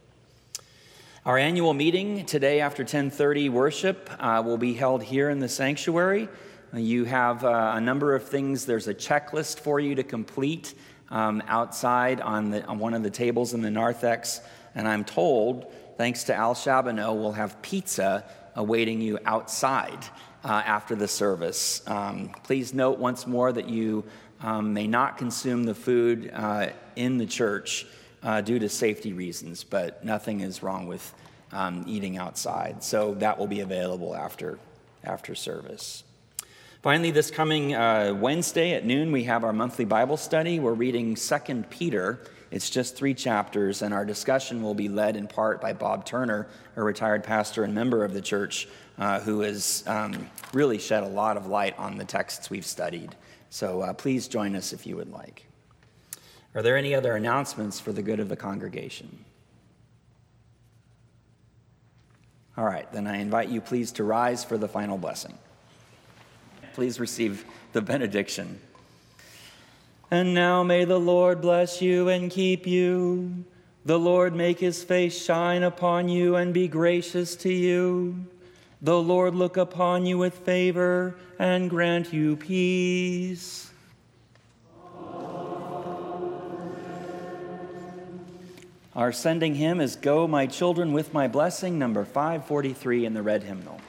Our 1.25 1.37
annual 1.37 1.73
meeting 1.73 2.25
today 2.25 2.59
after 2.59 2.83
10:30 2.83 3.49
worship 3.49 4.09
uh, 4.19 4.41
will 4.45 4.57
be 4.57 4.73
held 4.73 5.03
here 5.03 5.29
in 5.29 5.39
the 5.39 5.49
sanctuary. 5.49 6.29
You 6.73 7.05
have 7.05 7.43
uh, 7.43 7.73
a 7.75 7.81
number 7.81 8.13
of 8.13 8.27
things. 8.27 8.65
There's 8.65 8.87
a 8.87 8.93
checklist 8.93 9.59
for 9.59 9.79
you 9.79 9.95
to 9.95 10.03
complete 10.03 10.75
um, 11.09 11.41
outside 11.47 12.21
on, 12.21 12.51
the, 12.51 12.63
on 12.65 12.77
one 12.77 12.93
of 12.93 13.01
the 13.01 13.09
tables 13.09 13.53
in 13.53 13.61
the 13.61 13.71
narthex. 13.71 14.41
And 14.75 14.87
I'm 14.87 15.03
told, 15.03 15.71
thanks 15.97 16.25
to 16.25 16.35
Al 16.35 16.53
Shabano, 16.53 17.15
we'll 17.15 17.31
have 17.31 17.59
pizza 17.61 18.23
awaiting 18.55 19.01
you 19.01 19.17
outside 19.25 20.03
uh, 20.43 20.61
after 20.65 20.95
the 20.95 21.07
service. 21.07 21.81
Um, 21.87 22.29
please 22.43 22.73
note 22.73 22.99
once 22.99 23.25
more 23.25 23.51
that 23.51 23.67
you 23.67 24.03
um, 24.41 24.73
may 24.73 24.85
not 24.85 25.17
consume 25.17 25.63
the 25.63 25.75
food 25.75 26.31
uh, 26.33 26.67
in 26.95 27.17
the 27.17 27.25
church 27.25 27.87
uh, 28.21 28.41
due 28.41 28.59
to 28.59 28.69
safety 28.69 29.13
reasons, 29.13 29.63
but 29.63 30.05
nothing 30.05 30.41
is 30.41 30.61
wrong 30.61 30.87
with 30.87 31.13
um, 31.51 31.83
eating 31.87 32.17
outside. 32.17 32.83
So 32.83 33.15
that 33.15 33.39
will 33.39 33.47
be 33.47 33.61
available 33.61 34.15
after, 34.15 34.59
after 35.03 35.33
service. 35.33 36.03
Finally, 36.81 37.11
this 37.11 37.29
coming 37.29 37.75
uh, 37.75 38.15
Wednesday 38.17 38.71
at 38.71 38.85
noon, 38.85 39.11
we 39.11 39.25
have 39.25 39.43
our 39.43 39.51
monthly 39.51 39.83
Bible 39.83 40.15
study. 40.15 40.61
We're 40.61 40.71
reading 40.71 41.13
2 41.13 41.65
Peter. 41.69 42.21
It's 42.51 42.69
just 42.69 42.95
three 42.95 43.13
chapters, 43.13 43.81
and 43.81 43.93
our 43.93 44.05
discussion 44.05 44.63
will 44.63 44.73
be 44.73 44.87
led 44.87 45.17
in 45.17 45.27
part 45.27 45.59
by 45.59 45.73
Bob 45.73 46.05
Turner, 46.05 46.47
a 46.77 46.81
retired 46.81 47.25
pastor 47.25 47.65
and 47.65 47.75
member 47.75 48.05
of 48.05 48.13
the 48.13 48.21
church, 48.21 48.69
uh, 48.97 49.19
who 49.19 49.41
has 49.41 49.83
um, 49.87 50.29
really 50.53 50.77
shed 50.77 51.03
a 51.03 51.07
lot 51.07 51.35
of 51.35 51.47
light 51.47 51.77
on 51.77 51.97
the 51.97 52.05
texts 52.05 52.49
we've 52.49 52.65
studied. 52.65 53.13
So 53.49 53.81
uh, 53.81 53.91
please 53.91 54.29
join 54.29 54.55
us 54.55 54.71
if 54.71 54.87
you 54.87 54.95
would 54.95 55.11
like. 55.11 55.47
Are 56.55 56.61
there 56.61 56.77
any 56.77 56.95
other 56.95 57.17
announcements 57.17 57.81
for 57.81 57.91
the 57.91 58.01
good 58.01 58.21
of 58.21 58.29
the 58.29 58.37
congregation? 58.37 59.25
All 62.55 62.63
right, 62.63 62.89
then 62.93 63.05
I 63.05 63.17
invite 63.17 63.49
you 63.49 63.59
please 63.59 63.91
to 63.93 64.05
rise 64.05 64.45
for 64.45 64.57
the 64.57 64.69
final 64.69 64.97
blessing. 64.97 65.37
Please 66.73 66.99
receive 66.99 67.45
the 67.73 67.81
benediction. 67.81 68.59
And 70.11 70.33
now 70.33 70.63
may 70.63 70.85
the 70.85 70.99
Lord 70.99 71.41
bless 71.41 71.81
you 71.81 72.09
and 72.09 72.31
keep 72.31 72.65
you. 72.65 73.45
The 73.85 73.99
Lord 73.99 74.35
make 74.35 74.59
his 74.59 74.83
face 74.83 75.23
shine 75.23 75.63
upon 75.63 76.09
you 76.09 76.35
and 76.35 76.53
be 76.53 76.67
gracious 76.67 77.35
to 77.37 77.51
you. 77.51 78.25
The 78.81 78.99
Lord 78.99 79.35
look 79.35 79.57
upon 79.57 80.05
you 80.05 80.17
with 80.17 80.39
favor 80.39 81.15
and 81.37 81.69
grant 81.69 82.13
you 82.13 82.35
peace. 82.35 83.69
Our 88.95 89.11
sending 89.11 89.55
hymn 89.55 89.79
is 89.79 89.95
Go, 89.95 90.27
My 90.27 90.45
Children, 90.45 90.91
with 90.91 91.13
My 91.13 91.27
Blessing, 91.27 91.79
number 91.79 92.03
543 92.03 93.05
in 93.05 93.13
the 93.13 93.21
red 93.21 93.43
hymnal. 93.43 93.79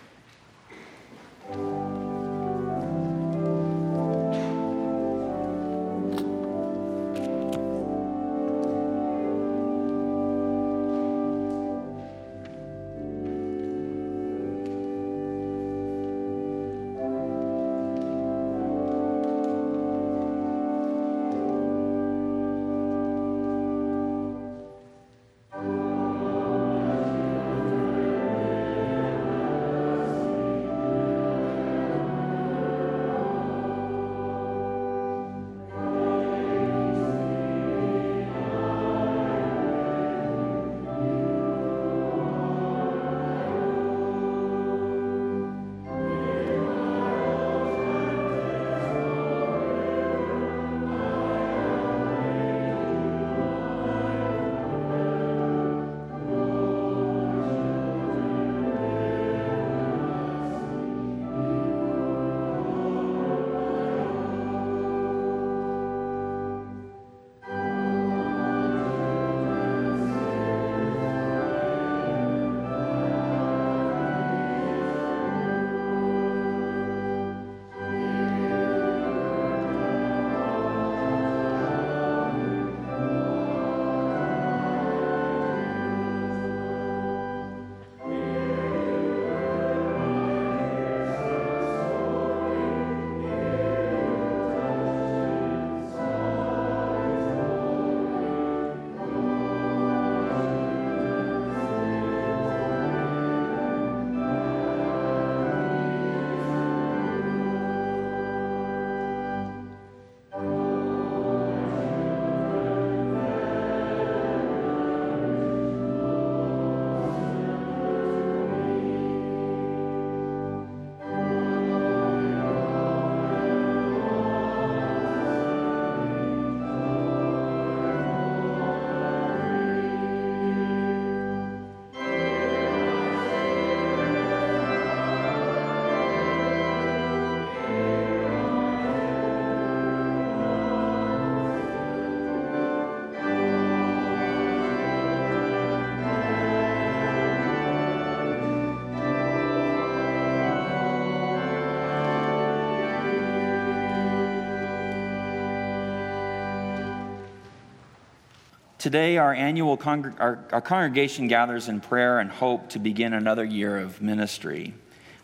Today, 158.81 159.19
our 159.19 159.35
annual 159.35 159.79
our, 159.85 160.43
our 160.53 160.63
congregation 160.63 161.29
gathers 161.29 161.69
in 161.69 161.83
prayer 161.83 162.19
and 162.19 162.31
hope 162.31 162.71
to 162.71 162.79
begin 162.79 163.13
another 163.13 163.45
year 163.45 163.77
of 163.77 164.01
ministry. 164.01 164.73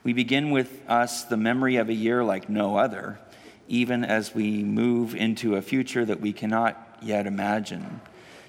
We 0.05 0.13
begin 0.13 0.51
with 0.51 0.83
us 0.87 1.25
the 1.25 1.39
memory 1.39 1.77
of 1.77 1.89
a 1.89 1.95
year 1.95 2.23
like 2.23 2.51
no 2.51 2.77
other, 2.77 3.19
even 3.67 4.05
as 4.05 4.35
we 4.35 4.63
move 4.63 5.15
into 5.15 5.57
a 5.57 5.63
future 5.63 6.05
that 6.05 6.21
we 6.21 6.35
cannot 6.35 6.99
yet 7.01 7.27
imagine. 7.27 8.03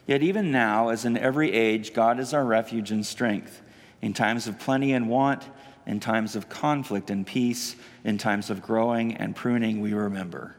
Yet, 0.08 0.24
even 0.24 0.52
now, 0.52 0.90
as 0.90 1.06
in 1.06 1.18
every 1.18 1.54
age, 1.54 1.94
God 1.94 2.20
is 2.20 2.34
our 2.34 2.44
refuge 2.44 2.92
and 2.92 3.06
strength. 3.06 3.62
In 4.02 4.12
times 4.12 4.46
of 4.46 4.60
plenty 4.60 4.92
and 4.92 5.08
want, 5.08 5.48
in 5.86 6.02
times 6.02 6.36
of 6.36 6.50
conflict 6.50 7.10
and 7.10 7.26
peace, 7.26 7.78
in 8.04 8.18
times 8.18 8.50
of 8.50 8.62
growing 8.62 9.16
and 9.16 9.38
pruning, 9.38 9.80
we 9.80 9.94
remember. 9.94 10.58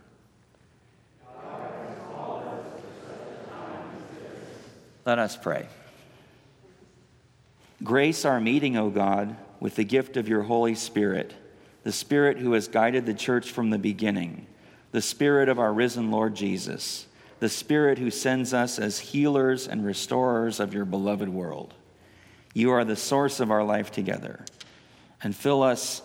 Let 5.08 5.18
us 5.18 5.38
pray. 5.38 5.66
Grace 7.82 8.26
our 8.26 8.42
meeting, 8.42 8.76
O 8.76 8.90
God, 8.90 9.36
with 9.58 9.76
the 9.76 9.84
gift 9.84 10.18
of 10.18 10.28
your 10.28 10.42
Holy 10.42 10.74
Spirit, 10.74 11.32
the 11.82 11.92
Spirit 11.92 12.36
who 12.36 12.52
has 12.52 12.68
guided 12.68 13.06
the 13.06 13.14
church 13.14 13.50
from 13.50 13.70
the 13.70 13.78
beginning, 13.78 14.46
the 14.92 15.00
Spirit 15.00 15.48
of 15.48 15.58
our 15.58 15.72
risen 15.72 16.10
Lord 16.10 16.34
Jesus, 16.34 17.06
the 17.40 17.48
Spirit 17.48 17.96
who 17.96 18.10
sends 18.10 18.52
us 18.52 18.78
as 18.78 18.98
healers 18.98 19.66
and 19.66 19.82
restorers 19.82 20.60
of 20.60 20.74
your 20.74 20.84
beloved 20.84 21.30
world. 21.30 21.72
You 22.52 22.70
are 22.72 22.84
the 22.84 22.94
source 22.94 23.40
of 23.40 23.50
our 23.50 23.64
life 23.64 23.90
together, 23.90 24.44
and 25.22 25.34
fill 25.34 25.62
us 25.62 26.02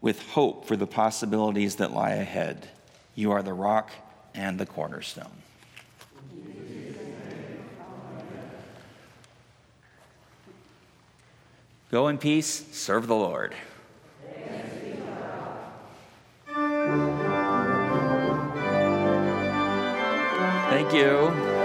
with 0.00 0.26
hope 0.30 0.64
for 0.64 0.76
the 0.76 0.86
possibilities 0.86 1.76
that 1.76 1.92
lie 1.92 2.12
ahead. 2.12 2.70
You 3.14 3.32
are 3.32 3.42
the 3.42 3.52
rock 3.52 3.90
and 4.34 4.58
the 4.58 4.64
cornerstone. 4.64 5.42
Go 11.90 12.08
in 12.08 12.18
peace, 12.18 12.66
serve 12.70 13.06
the 13.06 13.14
Lord. 13.14 13.54
Thank 20.68 20.92
you. 20.92 21.57